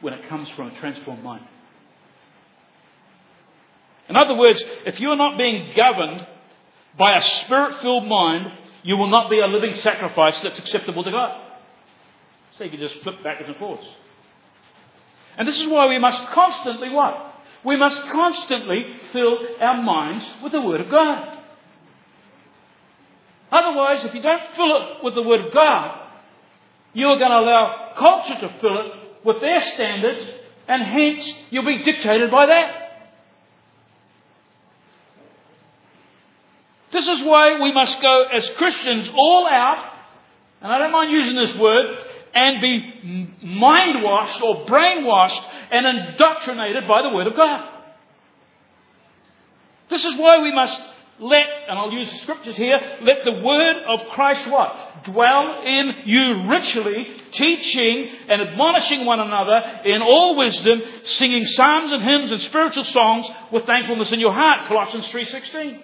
when 0.00 0.14
it 0.14 0.28
comes 0.28 0.48
from 0.56 0.68
a 0.68 0.80
transformed 0.80 1.22
mind. 1.22 1.44
In 4.12 4.16
other 4.16 4.34
words, 4.34 4.62
if 4.84 5.00
you're 5.00 5.16
not 5.16 5.38
being 5.38 5.72
governed 5.74 6.26
by 6.98 7.16
a 7.16 7.22
spirit 7.22 7.80
filled 7.80 8.06
mind, 8.06 8.46
you 8.82 8.98
will 8.98 9.08
not 9.08 9.30
be 9.30 9.38
a 9.40 9.46
living 9.46 9.74
sacrifice 9.76 10.38
that's 10.42 10.58
acceptable 10.58 11.02
to 11.02 11.10
God. 11.10 11.40
So 12.58 12.64
you 12.64 12.70
can 12.70 12.78
just 12.78 12.96
flip 12.96 13.24
backwards 13.24 13.48
and 13.48 13.56
forwards. 13.56 13.86
And 15.38 15.48
this 15.48 15.58
is 15.58 15.66
why 15.66 15.86
we 15.86 15.98
must 15.98 16.18
constantly 16.28 16.90
what? 16.90 17.36
We 17.64 17.76
must 17.76 18.02
constantly 18.12 18.84
fill 19.14 19.38
our 19.58 19.82
minds 19.82 20.26
with 20.42 20.52
the 20.52 20.60
Word 20.60 20.82
of 20.82 20.90
God. 20.90 21.38
Otherwise, 23.50 24.04
if 24.04 24.14
you 24.14 24.20
don't 24.20 24.42
fill 24.54 24.76
it 24.76 25.04
with 25.04 25.14
the 25.14 25.22
Word 25.22 25.40
of 25.40 25.54
God, 25.54 26.00
you're 26.92 27.16
going 27.16 27.30
to 27.30 27.38
allow 27.38 27.94
culture 27.96 28.38
to 28.42 28.60
fill 28.60 28.78
it 28.78 29.24
with 29.24 29.40
their 29.40 29.62
standards, 29.72 30.28
and 30.68 30.82
hence 30.82 31.32
you'll 31.48 31.64
be 31.64 31.82
dictated 31.82 32.30
by 32.30 32.44
that. 32.44 32.81
This 36.92 37.06
is 37.06 37.22
why 37.22 37.60
we 37.60 37.72
must 37.72 38.00
go 38.00 38.24
as 38.24 38.48
Christians 38.50 39.08
all 39.14 39.46
out, 39.46 39.92
and 40.60 40.70
I 40.70 40.78
don't 40.78 40.92
mind 40.92 41.10
using 41.10 41.36
this 41.36 41.56
word, 41.56 41.86
and 42.34 42.60
be 42.60 43.30
mind 43.42 44.02
washed 44.02 44.40
or 44.42 44.66
brainwashed 44.66 45.42
and 45.70 45.86
indoctrinated 45.86 46.86
by 46.86 47.02
the 47.02 47.10
Word 47.10 47.26
of 47.26 47.36
God. 47.36 47.68
This 49.90 50.04
is 50.04 50.18
why 50.18 50.42
we 50.42 50.54
must 50.54 50.74
let, 51.18 51.46
and 51.68 51.78
I'll 51.78 51.92
use 51.92 52.10
the 52.10 52.18
scriptures 52.18 52.56
here, 52.56 52.78
let 53.02 53.24
the 53.24 53.42
Word 53.42 53.76
of 53.86 54.08
Christ 54.10 54.50
what? 54.50 55.04
Dwell 55.04 55.62
in 55.64 55.92
you 56.06 56.48
richly, 56.48 57.06
teaching 57.32 58.08
and 58.28 58.40
admonishing 58.42 59.04
one 59.04 59.20
another 59.20 59.82
in 59.84 60.00
all 60.00 60.36
wisdom, 60.36 60.80
singing 61.04 61.44
psalms 61.46 61.92
and 61.92 62.02
hymns 62.02 62.30
and 62.30 62.40
spiritual 62.42 62.84
songs 62.84 63.26
with 63.50 63.66
thankfulness 63.66 64.12
in 64.12 64.20
your 64.20 64.32
heart. 64.32 64.68
Colossians 64.68 65.06
3.16. 65.06 65.82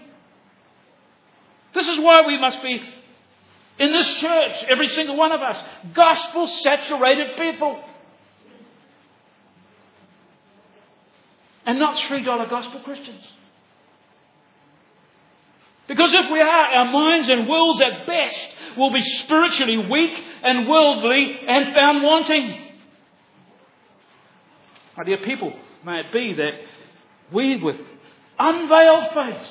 This 1.74 1.86
is 1.86 1.98
why 1.98 2.26
we 2.26 2.38
must 2.40 2.62
be 2.62 2.80
in 3.78 3.92
this 3.92 4.06
church, 4.14 4.64
every 4.68 4.88
single 4.88 5.16
one 5.16 5.32
of 5.32 5.40
us, 5.40 5.56
gospel 5.94 6.48
saturated 6.48 7.36
people. 7.36 7.84
And 11.64 11.78
not 11.78 11.96
$3 11.96 12.50
gospel 12.50 12.80
Christians. 12.80 13.22
Because 15.86 16.12
if 16.12 16.30
we 16.30 16.40
are, 16.40 16.46
our 16.46 16.92
minds 16.92 17.28
and 17.28 17.48
wills 17.48 17.80
at 17.80 18.06
best 18.06 18.76
will 18.76 18.92
be 18.92 19.02
spiritually 19.20 19.78
weak 19.78 20.12
and 20.42 20.68
worldly 20.68 21.38
and 21.46 21.74
found 21.74 22.02
wanting. 22.02 22.66
My 24.96 25.04
dear 25.04 25.18
people, 25.18 25.52
may 25.84 26.00
it 26.00 26.12
be 26.12 26.34
that 26.34 26.52
we 27.32 27.56
with 27.62 27.76
unveiled 28.38 29.14
face, 29.14 29.48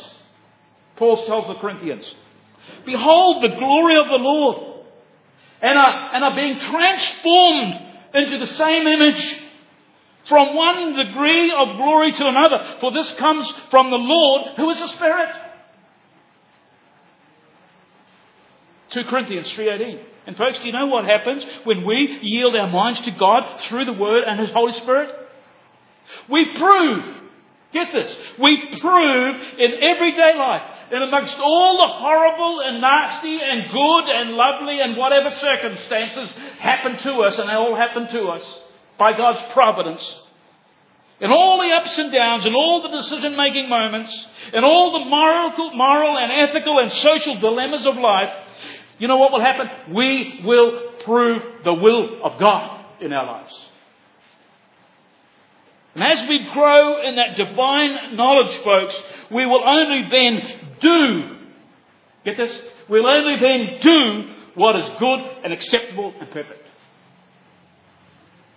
Paul 0.98 1.26
tells 1.26 1.48
the 1.48 1.56
Corinthians, 1.56 2.06
behold 2.86 3.43
the 3.43 3.56
glory 3.56 3.98
of 3.98 4.08
the 4.08 4.18
Lord 4.18 4.78
and 5.62 5.78
are, 5.78 6.16
and 6.16 6.24
are 6.24 6.36
being 6.36 6.60
transformed 6.60 7.74
into 8.14 8.39
the 8.39 8.54
same 8.56 8.88
image 8.88 9.41
from 10.28 10.56
one 10.56 10.95
degree 10.95 11.54
of 11.58 11.78
glory 11.78 12.12
to 12.12 12.28
another. 12.28 12.78
For 12.82 12.91
this 12.91 13.12
comes 13.14 13.48
from 13.72 13.89
the 13.89 13.98
Lord 13.98 14.58
who 14.58 14.70
is 14.70 14.80
the 14.80 14.88
Spirit. 14.89 15.30
2 18.91 19.04
Corinthians 19.06 19.48
3.18. 19.50 20.04
And 20.28 20.36
folks, 20.36 20.60
do 20.60 20.66
you 20.66 20.74
know 20.74 20.88
what 20.88 21.06
happens 21.06 21.43
when 21.64 21.86
we 21.86 22.20
yield 22.22 22.56
our 22.56 22.70
minds 22.70 23.00
to 23.02 23.12
God 23.12 23.62
through 23.64 23.86
the 23.86 23.93
Word 23.93 24.24
and 24.26 24.39
His 24.39 24.50
Holy 24.52 24.74
Spirit? 24.74 25.10
We 26.30 26.58
prove, 26.58 27.04
get 27.74 27.91
this, 27.93 28.16
we 28.39 28.80
prove 28.80 29.36
in 29.58 29.72
everyday 29.82 30.38
life 30.38 30.77
and 30.92 31.04
amongst 31.04 31.36
all 31.38 31.78
the 31.78 31.94
horrible 31.94 32.62
and 32.62 32.82
nasty 32.82 33.40
and 33.42 33.72
good 33.72 34.06
and 34.10 34.32
lovely 34.32 34.80
and 34.80 34.96
whatever 34.98 35.30
circumstances 35.42 36.30
happen 36.60 36.98
to 37.04 37.14
us, 37.24 37.38
and 37.38 37.50
they 37.50 37.54
all 37.54 37.76
happen 37.76 38.08
to 38.08 38.28
us 38.28 38.44
by 38.98 39.16
God's 39.16 39.54
providence, 39.54 40.02
in 41.20 41.32
all 41.32 41.58
the 41.58 41.70
ups 41.74 41.98
and 41.98 42.12
downs, 42.12 42.46
in 42.46 42.54
all 42.54 42.82
the 42.84 43.02
decision 43.02 43.36
making 43.36 43.70
moments, 43.70 44.14
in 44.54 44.64
all 44.64 45.00
the 45.00 45.06
moral, 45.06 45.76
moral 45.76 46.18
and 46.18 46.50
ethical 46.50 46.80
and 46.80 46.92
social 46.94 47.40
dilemmas 47.40 47.86
of 47.86 47.96
life, 47.96 48.30
you 49.00 49.08
know 49.08 49.18
what 49.18 49.32
will 49.32 49.42
happen? 49.42 49.94
We 49.94 50.42
will 50.44 50.94
prove 51.04 51.42
the 51.64 51.74
will 51.74 52.24
of 52.24 52.40
God 52.40 52.86
in 53.02 53.14
our 53.14 53.26
lives. 53.26 53.54
And 55.98 56.04
as 56.04 56.30
we 56.30 56.48
grow 56.54 57.04
in 57.04 57.16
that 57.16 57.38
divine 57.38 58.16
knowledge, 58.16 58.56
folks, 58.64 58.95
we 59.32 59.48
will 59.48 59.64
only 59.68 60.08
then 60.12 60.41
do, 60.80 61.38
get 62.24 62.38
this, 62.38 62.56
we'll 62.88 63.08
only 63.08 63.39
then 63.41 63.80
do 63.82 64.34
what 64.54 64.76
is 64.76 64.86
good 65.00 65.20
and 65.43 65.52
acceptable 65.52 66.14
and 66.20 66.30
perfect. 66.30 66.68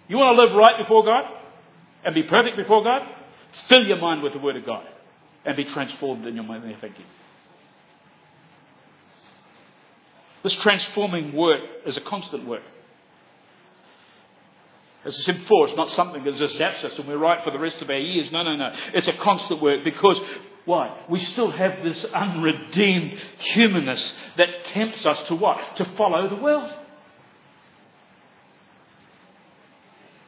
You 0.06 0.18
want 0.18 0.36
to 0.36 0.42
live 0.42 0.54
right 0.54 0.76
before 0.82 1.02
God 1.02 1.24
and 2.04 2.14
be 2.14 2.24
perfect 2.24 2.58
before 2.58 2.84
God? 2.84 3.08
Fill 3.70 3.86
your 3.86 3.96
mind 3.96 4.22
with 4.22 4.34
the 4.34 4.38
Word 4.38 4.56
of 4.56 4.66
God 4.66 4.84
and 5.46 5.56
be 5.56 5.64
transformed 5.64 6.26
in 6.26 6.34
your 6.34 6.44
mind 6.44 6.64
and 6.64 6.78
thinking. 6.78 7.06
This 10.42 10.52
transforming 10.56 11.34
work 11.34 11.62
is 11.86 11.96
a 11.96 12.02
constant 12.02 12.46
work. 12.46 12.64
As 15.04 15.16
I 15.18 15.22
said 15.22 15.40
before, 15.40 15.68
it's 15.68 15.76
not 15.76 15.90
something 15.92 16.24
that 16.24 16.36
just 16.36 16.56
zaps 16.56 16.84
us 16.84 16.92
and 16.98 17.08
we're 17.08 17.16
right 17.16 17.42
for 17.42 17.50
the 17.50 17.58
rest 17.58 17.80
of 17.80 17.88
our 17.88 17.96
years. 17.96 18.30
No, 18.30 18.42
no, 18.42 18.54
no. 18.56 18.74
It's 18.92 19.08
a 19.08 19.14
constant 19.14 19.62
work 19.62 19.82
because 19.82 20.18
why? 20.66 21.04
We 21.08 21.20
still 21.20 21.50
have 21.50 21.82
this 21.82 22.04
unredeemed 22.04 23.18
humanness 23.38 24.12
that 24.36 24.48
tempts 24.66 25.06
us 25.06 25.28
to 25.28 25.34
what? 25.34 25.76
To 25.76 25.84
follow 25.96 26.28
the 26.28 26.36
world. 26.36 26.70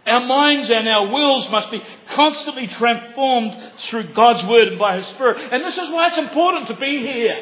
Our 0.07 0.21
minds 0.21 0.69
and 0.69 0.89
our 0.89 1.13
wills 1.13 1.49
must 1.51 1.71
be 1.71 1.83
constantly 2.09 2.67
transformed 2.67 3.57
through 3.89 4.15
God's 4.15 4.45
Word 4.49 4.69
and 4.69 4.79
by 4.79 4.97
His 4.97 5.07
Spirit. 5.09 5.53
And 5.53 5.65
this 5.65 5.77
is 5.77 5.91
why 5.91 6.09
it's 6.09 6.19
important 6.19 6.69
to 6.69 6.77
be 6.77 6.99
here 6.99 7.37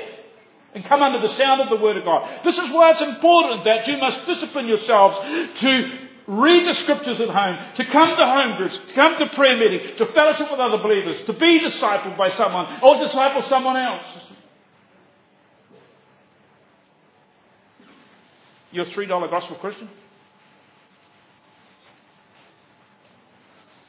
and 0.75 0.85
come 0.85 1.03
under 1.03 1.27
the 1.27 1.37
sound 1.37 1.61
of 1.63 1.71
the 1.71 1.83
Word 1.83 1.97
of 1.97 2.05
God. 2.05 2.45
This 2.45 2.59
is 2.59 2.71
why 2.71 2.91
it's 2.91 3.01
important 3.01 3.65
that 3.65 3.87
you 3.87 3.97
must 3.97 4.27
discipline 4.27 4.69
yourselves 4.69 5.17
to 5.61 6.10
read 6.31 6.65
the 6.65 6.81
scriptures 6.83 7.21
at 7.21 7.29
home, 7.29 7.75
to 7.75 7.85
come 7.87 8.17
to 8.17 8.25
home 8.25 8.57
groups, 8.57 8.75
to 8.89 8.95
come 8.95 9.19
to 9.19 9.27
prayer 9.35 9.57
meetings, 9.57 9.99
to 9.99 10.07
fellowship 10.13 10.49
with 10.49 10.61
other 10.61 10.79
believers, 10.81 11.27
to 11.27 11.33
be 11.33 11.59
discipled 11.59 12.17
by 12.17 12.31
someone 12.37 12.79
or 12.83 13.05
disciple 13.05 13.43
someone 13.49 13.77
else. 13.77 14.07
You're 18.71 18.87
a 18.87 18.91
$3 18.91 19.31
gospel 19.31 19.57
Christian? 19.57 19.91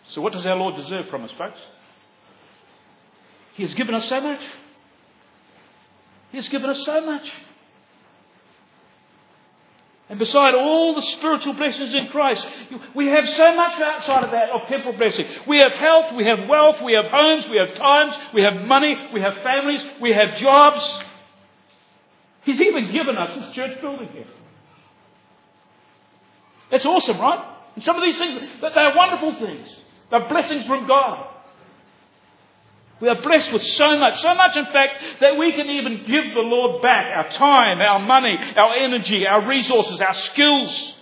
So, 0.09 0.21
what 0.21 0.33
does 0.33 0.45
our 0.47 0.55
Lord 0.55 0.75
deserve 0.81 1.09
from 1.09 1.23
us, 1.23 1.31
folks? 1.37 1.59
He 3.53 3.63
has 3.63 3.73
given 3.75 3.93
us 3.93 4.09
so 4.09 4.19
much. 4.19 4.41
He 6.31 6.37
has 6.37 6.49
given 6.49 6.71
us 6.71 6.81
so 6.83 7.05
much. 7.05 7.29
And 10.11 10.19
beside 10.19 10.55
all 10.55 10.93
the 10.93 11.01
spiritual 11.13 11.53
blessings 11.53 11.93
in 11.93 12.09
Christ, 12.09 12.45
we 12.93 13.07
have 13.07 13.25
so 13.29 13.55
much 13.55 13.79
outside 13.79 14.25
of 14.25 14.31
that 14.31 14.49
of 14.49 14.67
temporal 14.67 14.97
blessing. 14.97 15.25
We 15.47 15.59
have 15.59 15.71
health, 15.71 16.13
we 16.17 16.25
have 16.25 16.49
wealth, 16.49 16.81
we 16.83 16.91
have 16.95 17.05
homes, 17.05 17.45
we 17.49 17.55
have 17.55 17.73
times, 17.75 18.13
we 18.33 18.41
have 18.41 18.55
money, 18.67 18.93
we 19.13 19.21
have 19.21 19.35
families, 19.35 19.81
we 20.01 20.11
have 20.11 20.35
jobs. 20.35 20.85
He's 22.43 22.59
even 22.59 22.91
given 22.91 23.15
us 23.15 23.33
this 23.37 23.55
church 23.55 23.79
building 23.79 24.09
here. 24.09 24.27
That's 26.71 26.85
awesome, 26.85 27.17
right? 27.17 27.45
And 27.75 27.83
some 27.85 27.95
of 27.95 28.03
these 28.03 28.17
things, 28.17 28.35
they're 28.59 28.93
wonderful 28.93 29.35
things. 29.35 29.69
They're 30.09 30.27
blessings 30.27 30.65
from 30.65 30.87
God. 30.87 31.25
We 33.01 33.09
are 33.09 33.19
blessed 33.19 33.51
with 33.51 33.63
so 33.63 33.97
much, 33.97 34.21
so 34.21 34.35
much 34.35 34.55
in 34.55 34.65
fact 34.65 35.03
that 35.21 35.35
we 35.35 35.51
can 35.53 35.67
even 35.67 36.03
give 36.05 36.23
the 36.35 36.41
Lord 36.41 36.83
back 36.83 37.07
our 37.15 37.31
time, 37.31 37.81
our 37.81 37.99
money, 37.99 38.37
our 38.55 38.75
energy, 38.75 39.25
our 39.25 39.47
resources, 39.47 39.99
our 39.99 40.13
skills. 40.13 40.93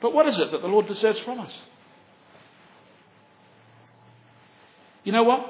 But 0.00 0.12
what 0.12 0.26
is 0.26 0.36
it 0.36 0.50
that 0.50 0.60
the 0.60 0.66
Lord 0.66 0.88
deserves 0.88 1.20
from 1.20 1.38
us? 1.38 1.52
You 5.04 5.12
know 5.12 5.22
what? 5.22 5.46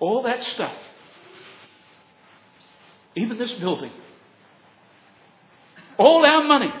All 0.00 0.22
that 0.22 0.42
stuff, 0.42 0.74
even 3.14 3.36
this 3.38 3.52
building, 3.52 3.92
all 5.98 6.24
our 6.24 6.44
money, 6.44 6.72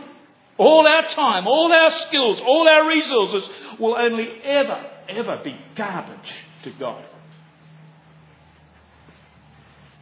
all 0.58 0.86
our 0.86 1.14
time, 1.14 1.46
all 1.46 1.72
our 1.72 1.90
skills, 2.06 2.40
all 2.40 2.68
our 2.68 2.88
resources 2.88 3.48
will 3.78 3.96
only 3.96 4.28
ever, 4.42 4.90
ever 5.08 5.40
be 5.44 5.56
garbage 5.76 6.30
to 6.64 6.70
God 6.78 7.04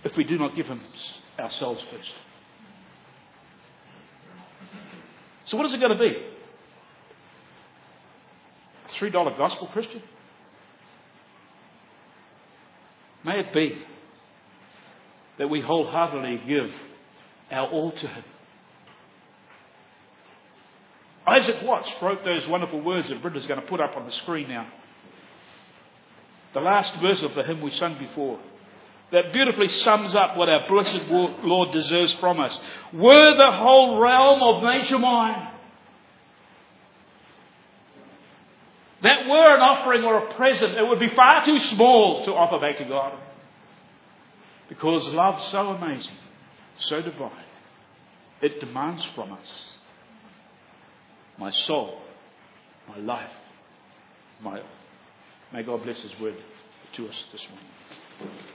if 0.05 0.17
we 0.17 0.25
do 0.25 0.39
not 0.39 0.57
give 0.57 0.67
Him 0.67 0.81
ourselves 1.39 1.81
first. 1.91 2.11
So, 5.47 5.57
what 5.57 5.67
is 5.67 5.75
it 5.75 5.81
going 5.81 5.93
to 5.93 5.99
be? 5.99 6.17
A 8.89 9.05
$3 9.05 9.39
gospel 9.39 9.69
Christian? 9.69 10.03
May 13.25 13.41
it 13.41 13.53
be 13.53 13.79
that 15.39 15.49
we 15.49 15.61
wholeheartedly 15.61 16.43
give 16.47 16.71
our 17.51 17.69
all 17.69 17.93
to 17.93 18.07
Him. 18.07 18.25
Isaac 21.27 21.63
Watts 21.63 21.89
wrote 22.01 22.25
those 22.25 22.47
wonderful 22.49 22.81
words 22.81 23.09
that 23.09 23.23
Britta's 23.23 23.47
going 23.47 23.61
to 23.61 23.67
put 23.67 23.81
up 23.81 23.97
on 23.97 24.07
the 24.07 24.13
screen 24.13 24.49
now. 24.49 24.67
The 26.55 26.61
last 26.61 26.95
verse 27.01 27.23
of 27.23 27.35
the 27.35 27.43
hymn 27.43 27.61
we 27.61 27.71
sung 27.73 27.99
before 27.99 28.39
that 29.13 29.33
beautifully 29.33 29.69
sums 29.69 30.15
up 30.15 30.37
what 30.37 30.49
our 30.49 30.67
blessed 30.69 31.11
Lord 31.11 31.73
deserves 31.73 32.15
from 32.15 32.41
us. 32.41 32.53
Were 32.95 33.37
the 33.37 33.53
whole 33.53 33.99
realm 33.99 34.43
of 34.43 34.63
nature 34.63 34.99
mine, 34.99 35.49
that 39.03 39.27
were 39.29 39.55
an 39.55 39.61
offering 39.61 40.05
or 40.05 40.27
a 40.27 40.35
present, 40.35 40.79
it 40.79 40.89
would 40.89 41.01
be 41.01 41.11
far 41.15 41.45
too 41.45 41.59
small 41.59 42.25
to 42.25 42.33
offer 42.33 42.59
back 42.59 42.79
to 42.79 42.85
God. 42.85 43.19
Because 44.69 45.05
love 45.13 45.43
so 45.51 45.69
amazing, 45.71 46.17
so 46.89 47.03
divine, 47.03 47.31
it 48.41 48.61
demands 48.61 49.05
from 49.15 49.33
us 49.33 49.47
my 51.39 51.51
soul, 51.51 52.01
my 52.89 52.99
life, 52.99 53.31
my 54.41 54.61
all. 54.61 54.82
May 55.53 55.63
God 55.63 55.85
bless 55.85 56.01
His 56.01 56.13
word 56.19 56.37
to 56.97 57.09
us 57.09 57.15
this 57.31 57.43
morning. 57.51 58.52